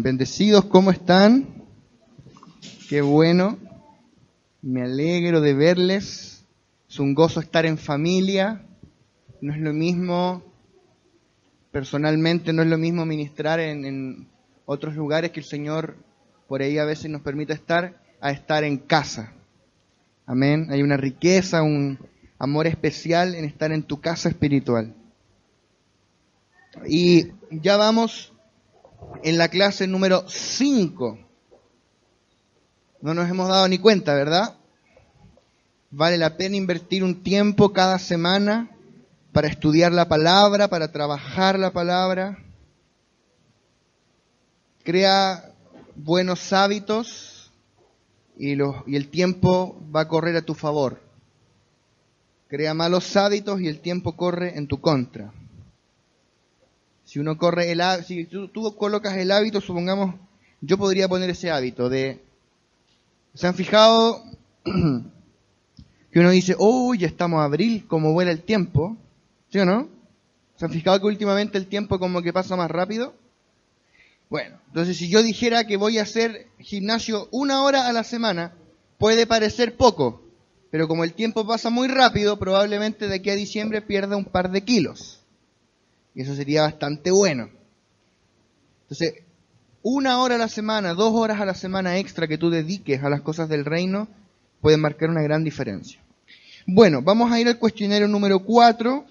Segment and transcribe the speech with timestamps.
[0.00, 1.64] Bendecidos, ¿cómo están?
[2.88, 3.58] Qué bueno.
[4.62, 6.44] Me alegro de verles.
[6.88, 8.64] Es un gozo estar en familia.
[9.40, 10.44] No es lo mismo,
[11.72, 14.28] personalmente no es lo mismo ministrar en,
[14.66, 15.96] otros lugares que el Señor
[16.46, 19.32] por ahí a veces nos permite estar, a estar en casa.
[20.26, 20.68] Amén.
[20.70, 21.98] Hay una riqueza, un
[22.38, 24.94] amor especial en estar en tu casa espiritual.
[26.86, 28.32] Y ya vamos
[29.22, 31.18] en la clase número 5.
[33.00, 34.56] No nos hemos dado ni cuenta, ¿verdad?
[35.90, 38.70] Vale la pena invertir un tiempo cada semana
[39.32, 42.38] para estudiar la palabra, para trabajar la palabra.
[44.82, 45.52] Crea
[45.94, 47.52] buenos hábitos
[48.36, 51.00] y, y el tiempo va a correr a tu favor.
[52.48, 55.32] Crea malos hábitos y el tiempo corre en tu contra.
[57.08, 60.16] Si uno corre el si tú, colocas el hábito, supongamos,
[60.60, 62.22] yo podría poner ese hábito de,
[63.32, 64.22] ¿se han fijado
[66.12, 68.98] que uno dice, oh, ya estamos abril, como vuela el tiempo?
[69.50, 69.88] ¿Sí o no?
[70.56, 73.14] ¿Se han fijado que últimamente el tiempo como que pasa más rápido?
[74.28, 78.52] Bueno, entonces si yo dijera que voy a hacer gimnasio una hora a la semana,
[78.98, 80.20] puede parecer poco,
[80.70, 84.50] pero como el tiempo pasa muy rápido, probablemente de aquí a diciembre pierda un par
[84.50, 85.17] de kilos.
[86.18, 87.48] Eso sería bastante bueno.
[88.82, 89.22] Entonces,
[89.82, 93.08] una hora a la semana, dos horas a la semana extra que tú dediques a
[93.08, 94.08] las cosas del reino
[94.60, 96.00] puede marcar una gran diferencia.
[96.66, 99.04] Bueno, vamos a ir al cuestionario número 4,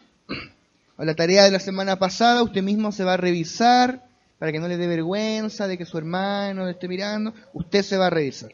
[0.97, 2.43] a la tarea de la semana pasada.
[2.43, 4.05] Usted mismo se va a revisar
[4.37, 7.33] para que no le dé vergüenza de que su hermano le esté mirando.
[7.53, 8.53] Usted se va a revisar.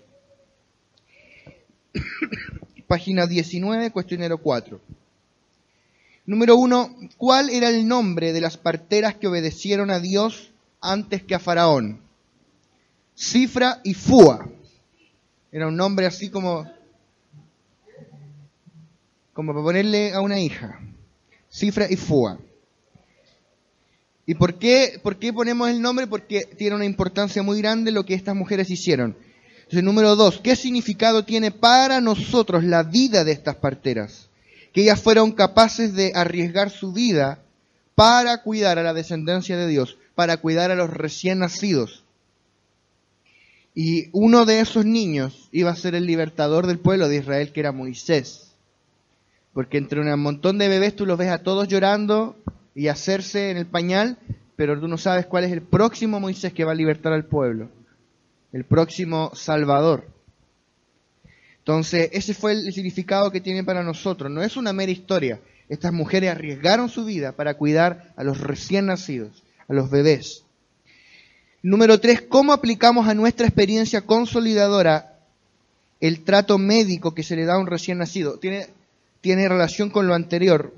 [2.88, 4.80] Página 19, cuestionario 4.
[6.26, 11.36] Número uno, ¿cuál era el nombre de las parteras que obedecieron a Dios antes que
[11.36, 12.00] a Faraón?
[13.16, 14.48] Cifra y Fua.
[15.52, 16.66] Era un nombre así como,
[19.34, 20.80] como para ponerle a una hija.
[21.52, 22.40] Cifra y Fua.
[24.26, 26.08] ¿Y por qué, por qué ponemos el nombre?
[26.08, 29.18] Porque tiene una importancia muy grande lo que estas mujeres hicieron.
[29.58, 34.30] Entonces, número dos, ¿qué significado tiene para nosotros la vida de estas parteras?
[34.74, 37.40] Que ellas fueron capaces de arriesgar su vida
[37.96, 42.04] para cuidar a la descendencia de Dios, para cuidar a los recién nacidos.
[43.76, 47.60] Y uno de esos niños iba a ser el libertador del pueblo de Israel, que
[47.60, 48.52] era Moisés.
[49.54, 52.36] Porque entre un montón de bebés tú los ves a todos llorando
[52.76, 54.18] y hacerse en el pañal,
[54.56, 57.70] pero tú no sabes cuál es el próximo Moisés que va a libertar al pueblo,
[58.52, 60.13] el próximo Salvador.
[61.64, 64.30] Entonces, ese fue el significado que tiene para nosotros.
[64.30, 65.40] No es una mera historia.
[65.70, 70.44] Estas mujeres arriesgaron su vida para cuidar a los recién nacidos, a los bebés.
[71.62, 75.20] Número tres, ¿cómo aplicamos a nuestra experiencia consolidadora
[76.02, 78.40] el trato médico que se le da a un recién nacido?
[78.40, 78.68] Tiene,
[79.48, 80.74] relación con lo anterior,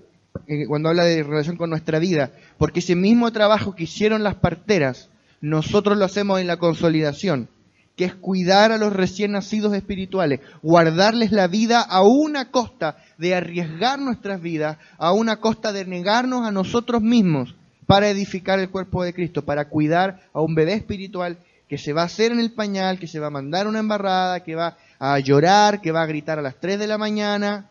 [0.46, 4.36] eh, cuando habla de relación con nuestra vida, porque ese mismo trabajo que hicieron las
[4.36, 5.10] parteras,
[5.42, 7.50] nosotros lo hacemos en la consolidación
[7.96, 13.36] que es cuidar a los recién nacidos espirituales, guardarles la vida a una costa de
[13.36, 19.04] arriesgar nuestras vidas, a una costa de negarnos a nosotros mismos para edificar el cuerpo
[19.04, 21.38] de Cristo, para cuidar a un bebé espiritual
[21.70, 24.44] que se va a hacer en el pañal, que se va a mandar una embarrada,
[24.44, 27.70] que va a llorar, que va a gritar a las 3 de la mañana,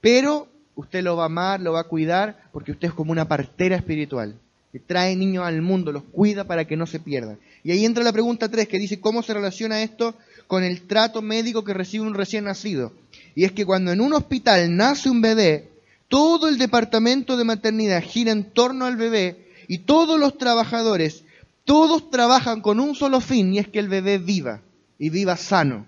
[0.00, 3.28] pero usted lo va a amar, lo va a cuidar, porque usted es como una
[3.28, 4.36] partera espiritual
[4.72, 7.38] que trae niños al mundo, los cuida para que no se pierdan.
[7.62, 10.14] Y ahí entra la pregunta 3, que dice cómo se relaciona esto
[10.46, 12.92] con el trato médico que recibe un recién nacido.
[13.34, 15.70] Y es que cuando en un hospital nace un bebé,
[16.08, 21.24] todo el departamento de maternidad gira en torno al bebé y todos los trabajadores,
[21.64, 24.60] todos trabajan con un solo fin y es que el bebé viva
[24.98, 25.86] y viva sano.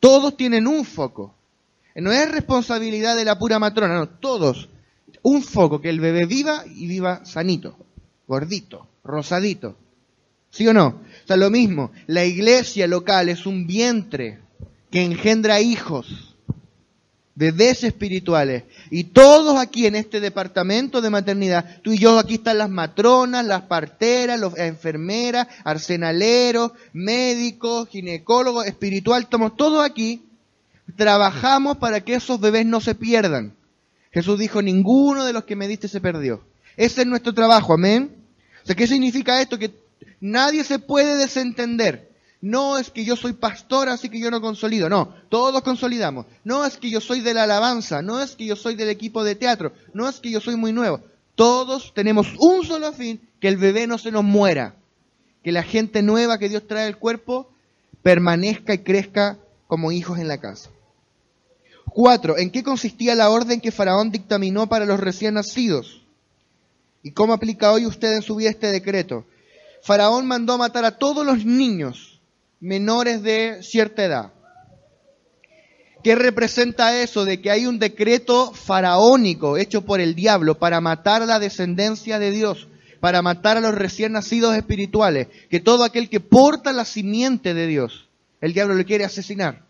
[0.00, 1.34] Todos tienen un foco.
[1.94, 4.68] No es responsabilidad de la pura matrona, no, todos
[5.22, 7.76] un foco, que el bebé viva y viva sanito,
[8.26, 9.76] gordito, rosadito.
[10.52, 10.86] ¿Sí o no?
[10.86, 14.38] O sea, lo mismo, la iglesia local es un vientre
[14.90, 16.36] que engendra hijos.
[17.34, 18.64] bebés espirituales.
[18.90, 23.46] Y todos aquí en este departamento de maternidad, tú y yo, aquí están las matronas,
[23.46, 30.22] las parteras, las enfermeras, arsenaleros, médicos, ginecólogos, espiritual, estamos todos aquí,
[30.96, 33.54] trabajamos para que esos bebés no se pierdan.
[34.12, 36.44] Jesús dijo, ninguno de los que me diste se perdió.
[36.76, 38.14] Ese es nuestro trabajo, amén.
[38.62, 39.58] O sea, ¿qué significa esto?
[39.58, 39.72] Que
[40.22, 42.10] nadie se puede desentender.
[42.40, 44.88] No es que yo soy pastor, así que yo no consolido.
[44.88, 46.26] No, todos consolidamos.
[46.42, 48.02] No es que yo soy de la alabanza.
[48.02, 49.72] No es que yo soy del equipo de teatro.
[49.92, 51.00] No es que yo soy muy nuevo.
[51.34, 54.74] Todos tenemos un solo fin, que el bebé no se nos muera.
[55.44, 57.52] Que la gente nueva que Dios trae al cuerpo
[58.02, 60.70] permanezca y crezca como hijos en la casa.
[61.86, 66.02] Cuatro, ¿en qué consistía la orden que Faraón dictaminó para los recién nacidos?
[67.02, 69.26] ¿Y cómo aplica hoy usted en su vida este decreto?
[69.82, 72.20] Faraón mandó a matar a todos los niños
[72.60, 74.32] menores de cierta edad.
[76.04, 77.24] ¿Qué representa eso?
[77.24, 82.18] De que hay un decreto faraónico hecho por el diablo para matar a la descendencia
[82.18, 82.68] de Dios,
[83.00, 87.66] para matar a los recién nacidos espirituales, que todo aquel que porta la simiente de
[87.66, 88.08] Dios,
[88.40, 89.62] el diablo le quiere asesinar,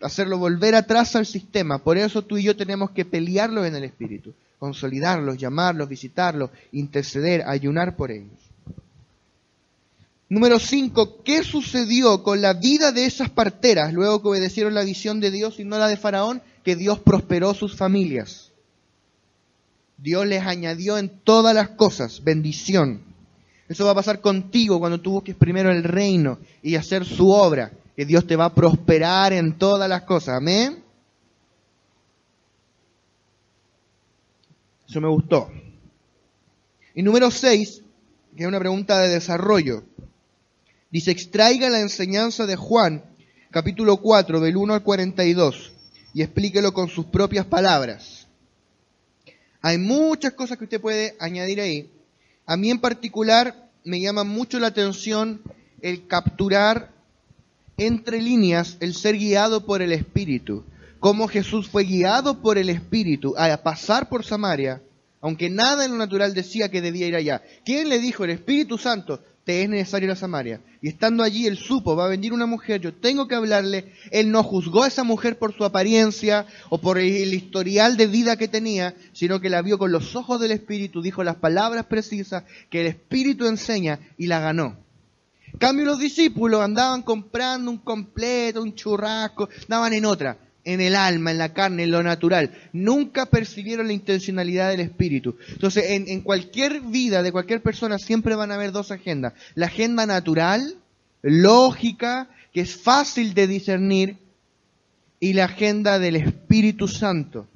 [0.00, 1.78] hacerlo volver atrás al sistema.
[1.78, 7.42] Por eso tú y yo tenemos que pelearlos en el espíritu, consolidarlos, llamarlos, visitarlos, interceder,
[7.46, 8.49] ayunar por ellos.
[10.30, 15.18] Número 5, ¿qué sucedió con la vida de esas parteras luego que obedecieron la visión
[15.18, 16.40] de Dios y no la de Faraón?
[16.62, 18.52] Que Dios prosperó sus familias.
[19.98, 23.02] Dios les añadió en todas las cosas bendición.
[23.68, 27.72] Eso va a pasar contigo cuando tú busques primero el reino y hacer su obra,
[27.96, 30.36] que Dios te va a prosperar en todas las cosas.
[30.36, 30.84] Amén.
[34.88, 35.50] Eso me gustó.
[36.94, 37.82] Y número 6,
[38.36, 39.82] que es una pregunta de desarrollo.
[40.90, 43.04] Dice, extraiga la enseñanza de Juan,
[43.52, 45.72] capítulo 4, del 1 al 42,
[46.14, 48.26] y explíquelo con sus propias palabras.
[49.62, 51.90] Hay muchas cosas que usted puede añadir ahí.
[52.44, 55.42] A mí en particular me llama mucho la atención
[55.80, 56.90] el capturar
[57.76, 60.64] entre líneas el ser guiado por el Espíritu.
[60.98, 64.82] Cómo Jesús fue guiado por el Espíritu a pasar por Samaria,
[65.20, 67.42] aunque nada en lo natural decía que debía ir allá.
[67.64, 68.24] ¿Quién le dijo?
[68.24, 70.60] El Espíritu Santo te es necesario ir a Samaria.
[70.82, 73.92] Y estando allí, él supo, va a venir una mujer, yo tengo que hablarle.
[74.10, 78.36] Él no juzgó a esa mujer por su apariencia o por el historial de vida
[78.36, 82.44] que tenía, sino que la vio con los ojos del Espíritu, dijo las palabras precisas
[82.68, 84.78] que el Espíritu enseña y la ganó.
[85.58, 91.30] Cambio, los discípulos andaban comprando un completo, un churrasco, andaban en otra en el alma,
[91.30, 92.52] en la carne, en lo natural.
[92.72, 95.36] Nunca percibieron la intencionalidad del espíritu.
[95.48, 99.34] Entonces, en, cualquier vida de cualquier persona siempre van a haber dos agendas.
[99.54, 100.76] La agenda natural,
[101.22, 104.16] lógica, que es fácil de discernir,
[105.22, 107.46] y la agenda del Espíritu Santo,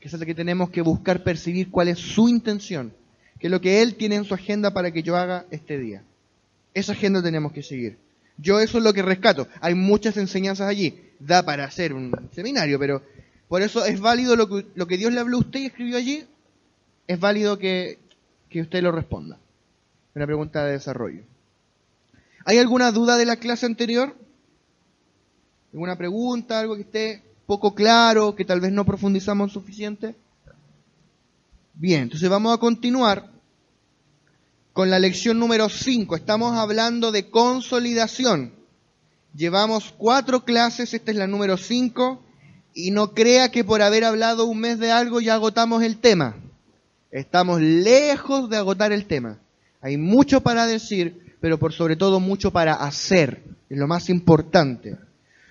[0.00, 2.92] que es la que tenemos que buscar percibir cuál es su intención,
[3.38, 6.02] que es lo que Él tiene en su agenda para que yo haga este día.
[6.74, 7.98] Esa agenda tenemos que seguir.
[8.36, 9.46] Yo eso es lo que rescato.
[9.60, 13.02] Hay muchas enseñanzas allí da para hacer un seminario, pero
[13.48, 15.96] por eso es válido lo que, lo que Dios le habló a usted y escribió
[15.96, 16.24] allí,
[17.06, 17.98] es válido que,
[18.48, 19.38] que usted lo responda.
[20.14, 21.22] Una pregunta de desarrollo.
[22.44, 24.14] ¿Hay alguna duda de la clase anterior?
[25.72, 30.14] ¿Alguna pregunta, algo que esté poco claro, que tal vez no profundizamos suficiente?
[31.74, 33.30] Bien, entonces vamos a continuar
[34.72, 36.14] con la lección número 5.
[36.16, 38.52] Estamos hablando de consolidación.
[39.34, 42.22] Llevamos cuatro clases, esta es la número cinco,
[42.72, 46.36] y no crea que por haber hablado un mes de algo ya agotamos el tema.
[47.10, 49.38] Estamos lejos de agotar el tema.
[49.80, 53.42] Hay mucho para decir, pero por sobre todo mucho para hacer.
[53.68, 54.96] Es lo más importante.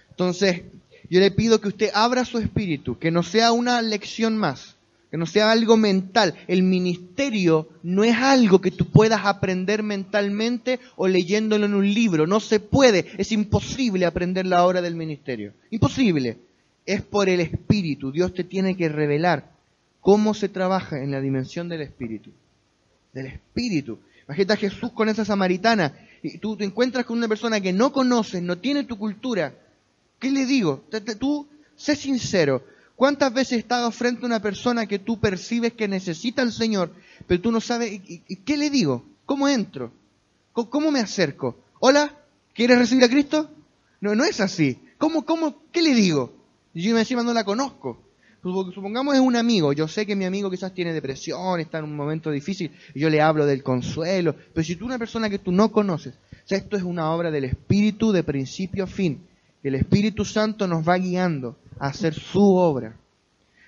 [0.10, 0.62] Entonces,
[1.10, 4.76] yo le pido que usted abra su espíritu, que no sea una lección más,
[5.14, 6.34] que no sea algo mental.
[6.48, 12.26] El ministerio no es algo que tú puedas aprender mentalmente o leyéndolo en un libro.
[12.26, 15.54] No se puede, es imposible aprender la obra del ministerio.
[15.70, 16.40] Imposible.
[16.88, 18.12] Es por el espíritu.
[18.12, 19.52] Dios te tiene que revelar
[20.02, 22.32] cómo se trabaja en la dimensión del espíritu.
[23.14, 24.00] Del espíritu.
[24.26, 25.94] Imagínate a Jesús con esa samaritana
[26.24, 29.54] y tú te encuentras con una persona que no conoces, no tiene tu cultura.
[30.18, 30.84] ¿Qué le digo?
[31.20, 32.64] Tú, sé sincero,
[32.96, 36.92] ¿Cuántas veces he estado frente a una persona que tú percibes que necesita al Señor,
[37.28, 39.04] pero tú no sabes, ¿y, qué le digo?
[39.26, 39.92] ¿Cómo entro?
[40.52, 41.58] ¿Cómo, me acerco?
[41.80, 42.14] Hola,
[42.54, 43.50] ¿quieres recibir a Cristo?
[44.02, 44.80] No, no es así.
[45.00, 46.34] ¿Cómo, cómo, qué le digo?
[46.74, 48.00] Yo encima no la conozco.
[48.42, 51.96] Supongamos es un amigo, yo sé que mi amigo quizás tiene depresión, está en un
[51.96, 55.72] momento difícil, yo le hablo del consuelo, pero si tú una persona que tú no
[55.72, 56.14] conoces,
[56.50, 59.26] esto es una obra del Espíritu de principio a fin.
[59.64, 61.56] El Espíritu Santo nos va guiando
[61.88, 62.96] hacer su obra.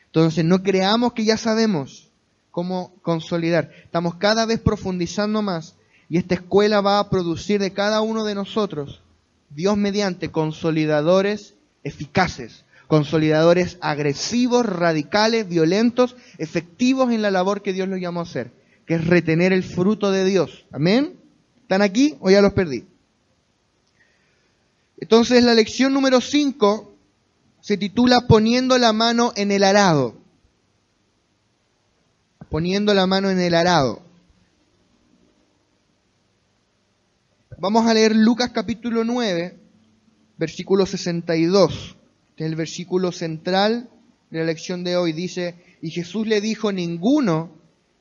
[0.06, 2.10] Entonces no creamos que ya sabemos
[2.50, 3.72] cómo consolidar.
[3.84, 5.76] Estamos cada vez profundizando más
[6.08, 9.02] y esta escuela va a producir de cada uno de nosotros,
[9.50, 18.00] Dios mediante, consolidadores eficaces, consolidadores agresivos, radicales, violentos, efectivos en la labor que Dios los
[18.00, 18.52] llamó a hacer,
[18.86, 20.66] que es retener el fruto de Dios.
[20.72, 21.16] Amén.
[21.64, 22.86] ¿Están aquí o ya los perdí?
[24.98, 26.95] Entonces la lección número 5
[27.66, 30.14] se titula Poniendo la mano en el arado.
[32.48, 34.04] Poniendo la mano en el arado.
[37.58, 39.58] Vamos a leer Lucas capítulo 9,
[40.38, 41.98] versículo 62.
[42.30, 43.90] Este es el versículo central
[44.30, 45.12] de la lección de hoy.
[45.12, 47.50] Dice, y Jesús le dijo, ninguno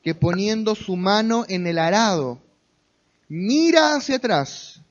[0.03, 2.39] que poniendo su mano en el arado,
[3.29, 4.83] mira hacia atrás,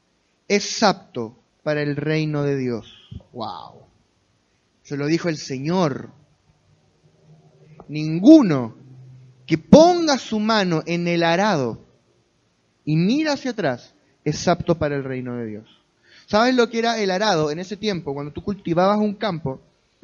[0.49, 2.93] es apto para el reino de Dios.
[3.33, 3.85] ¡Wow!
[4.85, 6.11] Se lo dijo el Señor.
[7.89, 8.77] Ninguno
[9.47, 11.85] que ponga su mano en el arado
[12.85, 15.83] y mira hacia atrás es apto para el reino de Dios.
[16.27, 18.15] ¿Sabes lo que era el arado en ese tiempo?
[18.15, 19.61] Cuando tú cultivabas un campo,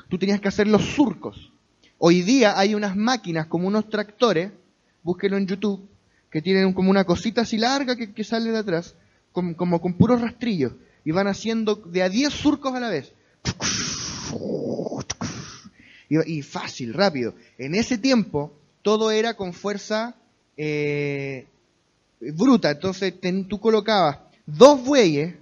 [0.08, 1.52] tú tenías que hacer los surcos.
[1.99, 4.50] Hoy día hay unas máquinas como unos tractores,
[5.02, 5.88] búsquelo en YouTube,
[6.30, 8.94] que tienen como una cosita así larga que, sale de atrás,
[9.32, 10.72] como, como con puros rastrillos,
[11.04, 13.12] y van haciendo de a 10 surcos a la vez
[16.08, 17.34] y, fácil, rápido.
[17.58, 20.16] En ese tiempo todo era con fuerza
[20.56, 21.46] eh,
[22.20, 23.14] bruta, entonces
[23.49, 25.34] tú colocabas dos bueyes,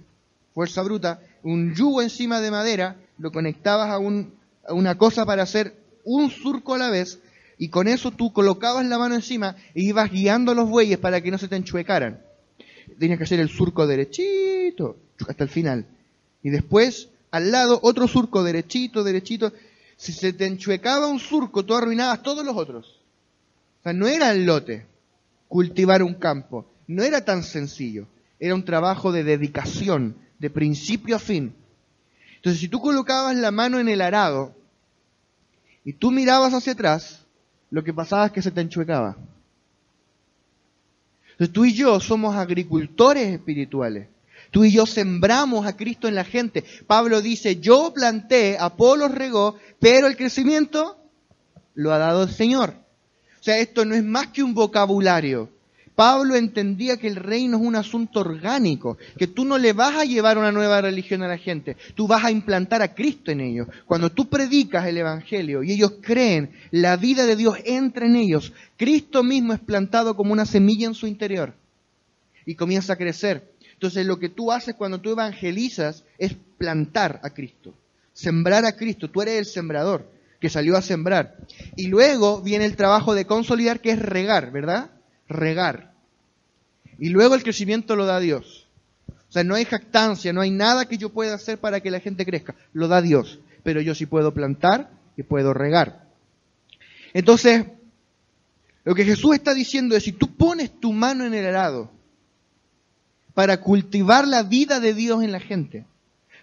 [0.53, 5.75] fuerza bruta, un yugo encima de madera, lo conectabas a, a una cosa para hacer
[6.03, 7.19] un surco a la vez,
[7.57, 11.21] y con eso tú colocabas la mano encima e ibas guiando a los bueyes para
[11.21, 12.21] que no se te enchuecaran.
[12.97, 15.85] Tenías que hacer el surco derechito hasta el final.
[16.41, 19.53] Y después, al lado, otro surco derechito, derechito,
[19.95, 22.99] si se te enchuecaba un surco, tú arruinabas todos los otros.
[23.79, 24.85] O sea, no era el lote
[25.47, 28.07] cultivar un campo, no era tan sencillo,
[28.39, 31.53] era un trabajo de dedicación, de principio a fin.
[32.37, 34.55] Entonces, si tú colocabas la mano en el arado
[35.83, 37.25] y tú mirabas hacia atrás,
[37.69, 39.17] lo que pasaba es que se te enchuecaba.
[41.31, 44.07] Entonces, tú y yo somos agricultores espirituales.
[44.51, 46.63] Tú y yo sembramos a Cristo en la gente.
[46.87, 50.97] Pablo dice, yo planté, Apolo regó, pero el crecimiento
[51.75, 52.73] lo ha dado el Señor.
[53.39, 55.49] O sea, esto no es más que un vocabulario.
[55.99, 60.05] Pablo entendía que el reino es un asunto orgánico, que tú no le vas a
[60.05, 63.67] llevar una nueva religión a la gente, tú vas a implantar a Cristo en ellos.
[63.85, 68.53] Cuando tú predicas el Evangelio y ellos creen, la vida de Dios entra en ellos,
[68.77, 71.53] Cristo mismo es plantado como una semilla en su interior
[72.45, 73.51] y comienza a crecer.
[73.79, 77.73] Entonces lo que tú haces cuando tú evangelizas es plantar a Cristo,
[78.11, 79.09] sembrar a Cristo.
[79.09, 80.05] Tú eres el sembrador
[80.41, 81.37] que salió a sembrar.
[81.77, 84.89] Y luego viene el trabajo de consolidar que es regar, ¿verdad?
[85.29, 85.93] Regar.
[86.97, 88.67] Y luego el crecimiento lo da Dios.
[89.07, 92.01] O sea, no hay jactancia, no hay nada que yo pueda hacer para que la
[92.01, 92.55] gente crezca.
[92.73, 93.39] Lo da Dios.
[93.63, 96.05] Pero yo sí puedo plantar y puedo regar.
[97.13, 97.63] Entonces,
[98.83, 101.97] lo que Jesús está diciendo es, si tú pones tu mano en el arado
[103.39, 105.85] para cultivar la vida de Dios en la gente,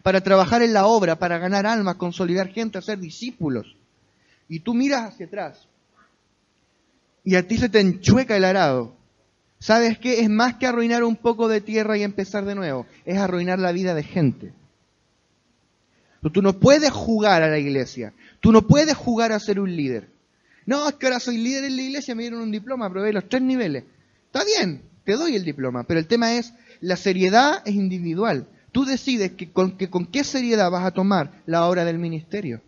[0.03, 3.77] para trabajar en la obra, para ganar almas, consolidar gente, hacer discípulos.
[4.49, 5.69] Y tú miras hacia atrás
[7.23, 8.97] y a ti se te enchueca el arado.
[9.59, 10.21] ¿Sabes qué?
[10.21, 13.73] Es más que arruinar un poco de tierra y empezar de nuevo, es arruinar la
[13.73, 14.55] vida de gente.
[16.33, 20.09] Tú no puedes jugar a la iglesia, tú no puedes jugar a ser un líder.
[20.65, 23.29] No, es que ahora soy líder en la iglesia, me dieron un diploma, probé los
[23.29, 23.85] tres niveles.
[24.33, 26.53] Está bien, te doy el diploma, pero el tema es,
[26.87, 28.47] la seriedad es individual.
[28.71, 32.61] Tú decides que con, qué seriedad vas a tomar la obra del ministerio.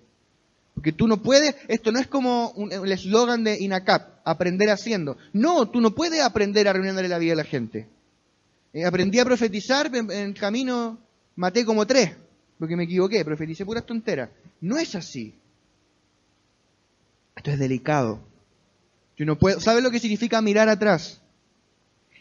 [0.74, 5.16] Porque tú no puedes, esto no es como el eslogan de INACAP, aprender haciendo.
[5.32, 7.86] No, tú no puedes aprender arruinándole la vida a la gente.
[8.72, 10.98] Eh, aprendí a profetizar, en, el camino
[11.36, 12.10] maté como tres,
[12.58, 14.30] porque me equivoqué, profeticé puras tonteras.
[14.60, 15.32] No es así.
[17.36, 18.18] Esto es delicado.
[19.16, 21.20] Yo no puedo, ¿Sabes lo que significa mirar atrás?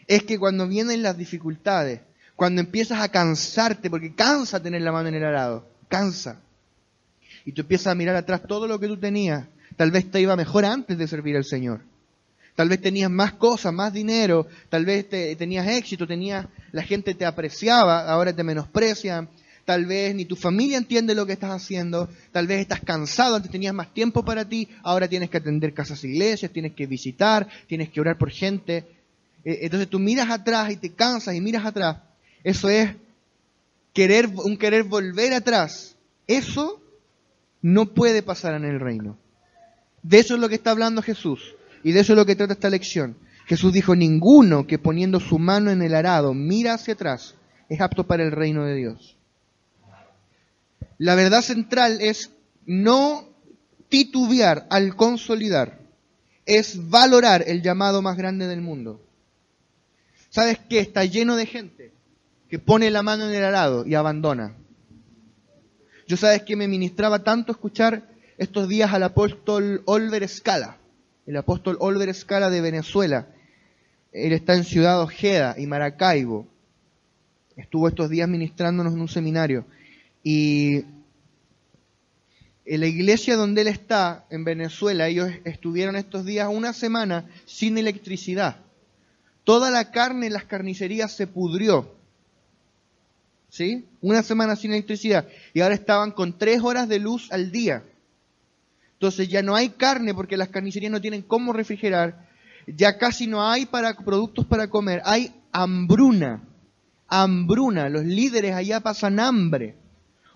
[0.08, 2.00] Es que cuando vienen las dificultades,
[2.34, 6.40] cuando empiezas a cansarte, porque cansa tener la mano en el arado, cansa.
[7.44, 9.46] Y tú empiezas a mirar atrás todo lo que tú tenías.
[9.76, 11.82] Tal vez te iba mejor antes de servir al Señor.
[12.56, 17.24] Tal vez tenías más cosas, más dinero, tal vez tenías éxito, tenías, la gente te
[17.24, 19.28] apreciaba, ahora te menosprecian,
[19.64, 23.52] tal vez ni tu familia entiende lo que estás haciendo, tal vez estás cansado, antes
[23.52, 27.46] tenías más tiempo para ti, ahora tienes que atender casas e iglesias, tienes que visitar,
[27.68, 28.84] tienes que orar por gente,
[29.60, 31.98] entonces tú miras atrás y te cansas y miras atrás.
[32.44, 32.94] Eso es
[33.92, 35.96] querer, un querer volver atrás.
[36.26, 36.82] Eso
[37.62, 39.16] no puede pasar en el reino.
[40.02, 41.54] De eso es lo que está hablando Jesús.
[41.82, 43.16] Y de eso es lo que trata esta lección.
[43.46, 47.34] Jesús dijo, ninguno que poniendo su mano en el arado mira hacia atrás
[47.68, 49.16] es apto para el reino de Dios.
[50.98, 52.30] La verdad central es
[52.66, 53.24] no
[53.88, 55.78] titubear al consolidar,
[56.44, 59.00] es valorar el llamado más grande del mundo.
[60.30, 60.80] ¿Sabes qué?
[60.80, 61.92] Está lleno de gente
[62.48, 64.54] que pone la mano en el arado y abandona.
[66.06, 68.08] Yo sabes que me ministraba tanto escuchar
[68.38, 70.78] estos días al apóstol Olver Escala,
[71.26, 73.28] el apóstol Olver Escala de Venezuela.
[74.12, 76.46] Él está en Ciudad Ojeda y Maracaibo.
[77.56, 79.66] Estuvo estos días ministrándonos en un seminario.
[80.22, 80.84] Y
[82.64, 87.76] en la iglesia donde él está, en Venezuela, ellos estuvieron estos días una semana sin
[87.76, 88.67] electricidad.
[89.48, 91.90] Toda la carne en las carnicerías se pudrió.
[93.48, 93.86] ¿Sí?
[94.02, 95.26] Una semana sin electricidad.
[95.54, 97.82] Y ahora estaban con tres horas de luz al día.
[98.92, 102.28] Entonces ya no hay carne porque las carnicerías no tienen cómo refrigerar.
[102.66, 105.00] Ya casi no hay para, productos para comer.
[105.06, 106.42] Hay hambruna.
[107.06, 107.88] Hambruna.
[107.88, 109.76] Los líderes allá pasan hambre.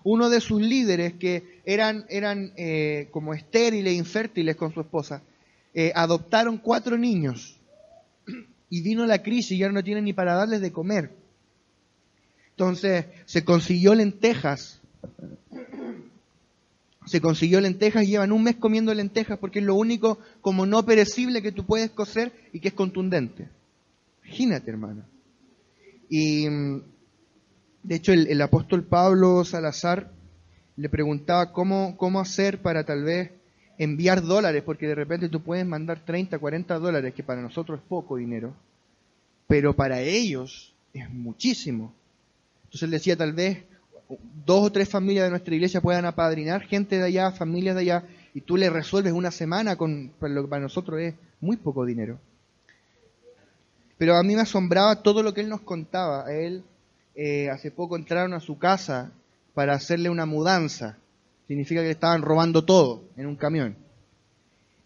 [0.03, 5.21] Uno de sus líderes que eran, eran eh, como estériles, infértiles con su esposa,
[5.75, 7.59] eh, adoptaron cuatro niños
[8.73, 11.11] y vino la crisis y ya no tienen ni para darles de comer.
[12.49, 14.81] Entonces se consiguió lentejas.
[17.05, 20.83] Se consiguió lentejas y llevan un mes comiendo lentejas porque es lo único como no
[20.87, 23.47] perecible que tú puedes cocer y que es contundente.
[24.23, 25.03] Imagínate, hermano.
[26.09, 26.81] Y mm,
[27.83, 30.09] de hecho el, el apóstol Pablo Salazar
[30.77, 33.33] le preguntaba cómo, cómo hacer para tal vez
[33.77, 37.85] enviar dólares, porque de repente tú puedes mandar 30, 40 dólares, que para nosotros es
[37.87, 38.53] poco dinero,
[39.47, 41.93] pero para ellos es muchísimo.
[42.65, 43.63] Entonces él decía, tal vez
[44.45, 48.03] dos o tres familias de nuestra iglesia puedan apadrinar gente de allá, familias de allá,
[48.33, 52.19] y tú le resuelves una semana con lo que para nosotros es muy poco dinero.
[53.97, 56.25] Pero a mí me asombraba todo lo que él nos contaba.
[56.25, 56.63] A él
[57.15, 59.11] eh, hace poco entraron a su casa
[59.53, 60.97] para hacerle una mudanza
[61.47, 63.75] significa que le estaban robando todo en un camión.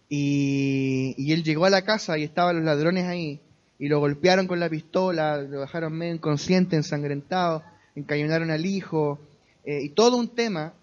[0.10, 3.42] Y, él llegó a la casa y estaban los ladrones ahí
[3.80, 7.64] y lo golpearon con la pistola, lo dejaron medio inconsciente, ensangrentado,
[7.96, 9.20] encañonaron al hijo
[9.66, 10.74] eh, y todo un tema.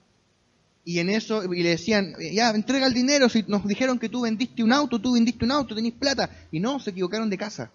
[0.87, 4.23] Y en eso, y le decían, ya, entrega el dinero, si nos dijeron que tú
[4.23, 6.29] vendiste un auto, tú vendiste un auto, tenés plata.
[6.53, 7.71] Y no, se equivocaron de casa.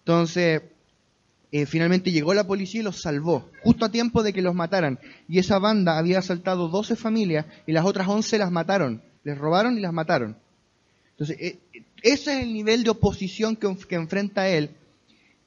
[0.00, 0.60] Entonces,
[1.52, 5.00] eh, finalmente llegó la policía y los salvó, justo a tiempo de que los mataran.
[5.28, 9.02] Y esa banda había asaltado 12 familias y las otras 11 las mataron.
[9.24, 10.36] Les robaron y las mataron.
[11.10, 11.58] Entonces, eh,
[12.02, 14.70] ese es el nivel de oposición que, enfrenta él.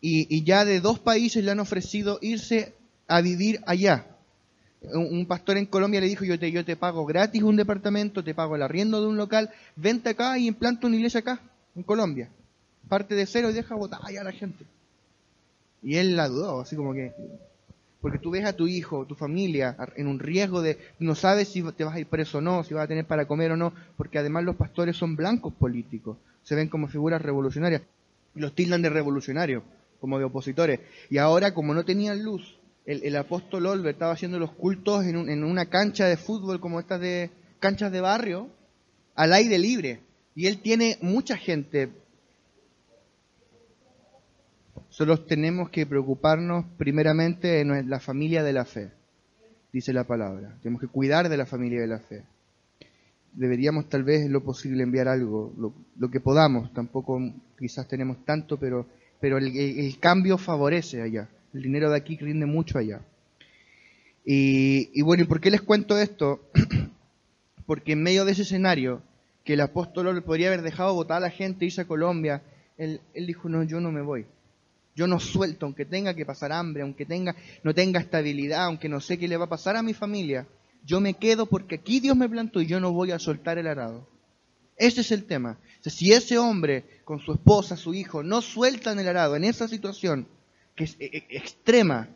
[0.01, 2.73] Y, ya de dos países le han ofrecido irse
[3.07, 4.05] a vivir allá.
[4.81, 8.35] Un, pastor en Colombia le dijo, yo te, yo te pago gratis un departamento, te
[8.35, 11.39] pago el arriendo de un local, vente acá y implanta una iglesia acá,
[11.73, 12.29] en Colombia.
[12.89, 14.65] Parte de cero y deja votar a la gente.
[15.83, 17.11] Y él la dudó, así como que...
[18.01, 20.77] Porque tú ves a tu hijo, tu familia, en un riesgo de...
[20.99, 23.27] No sabes si te vas a ir preso o no, si vas a tener para
[23.27, 27.81] comer o no, porque además los pastores son blancos políticos, se ven como figuras revolucionarias.
[28.35, 29.63] Los tildan de revolucionarios,
[30.01, 30.81] como de opositores.
[31.09, 35.43] Y ahora, como no tenían luz, el, apóstol Olver estaba haciendo los cultos en, en
[35.43, 38.49] una cancha de fútbol como estas de canchas de barrio,
[39.15, 40.01] al aire libre.
[40.35, 41.89] Y él tiene mucha gente
[44.93, 48.91] Solo tenemos que preocuparnos primeramente de la familia de la fe,
[49.71, 50.55] dice la palabra.
[50.61, 52.21] Tenemos que cuidar de la familia de la fe.
[53.31, 55.51] Deberíamos tal vez lo posible enviar algo,
[55.97, 56.71] lo, que podamos.
[56.75, 57.19] Tampoco
[57.57, 58.85] quizás tenemos tanto, pero,
[59.19, 61.27] pero el, cambio favorece allá.
[61.55, 63.01] El dinero de aquí rinde mucho allá.
[64.23, 66.51] Y, y bueno, ¿y por qué les cuento esto?
[67.65, 69.01] Porque en medio de ese escenario,
[69.43, 72.43] que el apóstol podría haber dejado votar a la gente, irse a Colombia,
[72.77, 74.27] él, él dijo, no, yo no me voy
[74.95, 78.99] yo no suelto, aunque tenga que pasar hambre, aunque tenga, no tenga estabilidad, aunque no
[78.99, 80.47] sé qué le va a pasar a mi familia.
[80.85, 83.67] Yo me quedo porque aquí Dios me plantó y yo no voy a soltar el
[83.67, 84.07] arado.
[84.77, 85.57] Ese es el tema.
[85.81, 90.27] si ese hombre con su esposa, su hijo, no sueltan el arado en esa situación
[90.75, 92.09] que es e, e, extrema,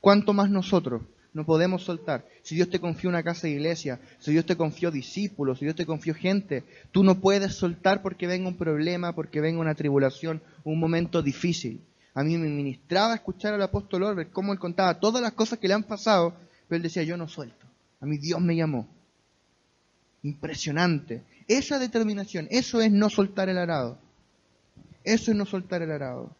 [0.00, 2.26] ¿cuánto más nosotros no podemos soltar?
[2.42, 5.76] Si Dios te confió una casa de iglesia, si Dios te confió discípulos, si Dios
[5.76, 10.42] te confió gente, tú no puedes soltar porque venga un problema, porque venga una tribulación,
[10.64, 11.80] un momento difícil.
[12.14, 15.68] A mí me ministraba escuchar al apóstol Orbert cómo él contaba todas las cosas que
[15.68, 16.34] le han pasado,
[16.68, 17.66] pero él decía, yo no suelto.
[18.00, 18.86] A mí Dios me llamó.
[20.22, 21.22] Impresionante.
[21.48, 23.98] Esa determinación, eso es no soltar el arado.
[25.04, 26.36] Eso es no soltar el arado.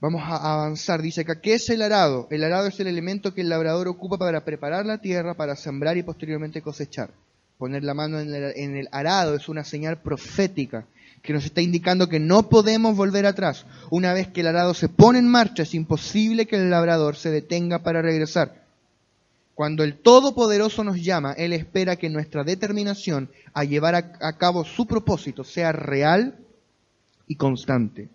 [0.00, 1.00] Vamos a avanzar.
[1.00, 2.28] Dice acá, ¿qué es el arado?
[2.30, 5.96] El arado es el elemento que el labrador ocupa para preparar la tierra, para sembrar
[5.96, 7.10] y posteriormente cosechar.
[7.58, 10.86] Poner la mano en el arado es una señal profética
[11.22, 13.66] que nos está indicando que no podemos volver atrás.
[13.90, 17.30] Una vez que el arado se pone en marcha, es imposible que el labrador se
[17.30, 18.64] detenga para regresar.
[19.58, 24.86] Cuando el Todopoderoso nos llama, Él espera que nuestra determinación a llevar a, cabo su
[24.86, 26.38] propósito sea real
[27.26, 28.08] y constante.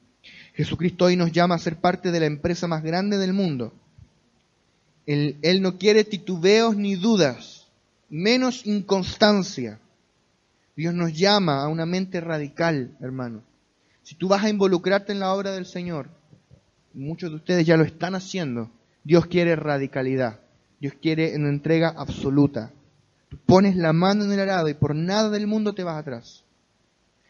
[0.53, 3.73] Jesucristo hoy nos llama a ser parte de la empresa más grande del mundo.
[5.05, 7.67] Él, él no quiere titubeos ni dudas,
[8.09, 9.79] menos inconstancia.
[10.75, 13.43] Dios nos llama a una mente radical, hermano.
[14.01, 16.09] Si tú vas a involucrarte en la obra del Señor,
[16.93, 18.69] muchos de ustedes ya lo están haciendo,
[19.03, 20.39] Dios quiere radicalidad.
[20.79, 22.71] Dios quiere una entrega absoluta.
[23.29, 26.43] Tú pones la mano en el arado y por nada del mundo te vas atrás.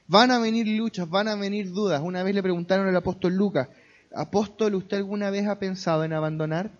[0.08, 2.02] Van a venir luchas, van a venir dudas.
[2.04, 3.70] Una vez le preguntaron al apóstol Lucas,
[4.14, 6.72] apóstol, ¿usted alguna vez ha pensado en abandonar?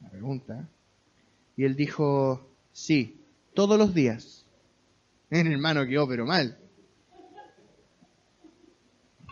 [0.00, 0.68] La pregunta.
[1.56, 3.20] Y él dijo, sí,
[3.54, 4.33] todos los días.
[5.30, 6.56] En hermano quedó pero mal.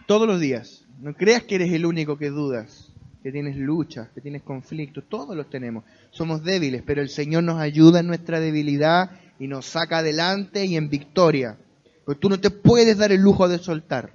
[0.07, 0.85] Todos los días.
[1.01, 5.05] No creas que eres el único que dudas, que tienes luchas, que tienes conflictos.
[5.09, 5.85] Todos los tenemos.
[6.11, 10.77] Somos débiles, pero el Señor nos ayuda en nuestra debilidad y nos saca adelante y
[10.77, 11.59] en victoria.
[12.05, 14.13] Porque tú no te puedes dar el lujo de soltar.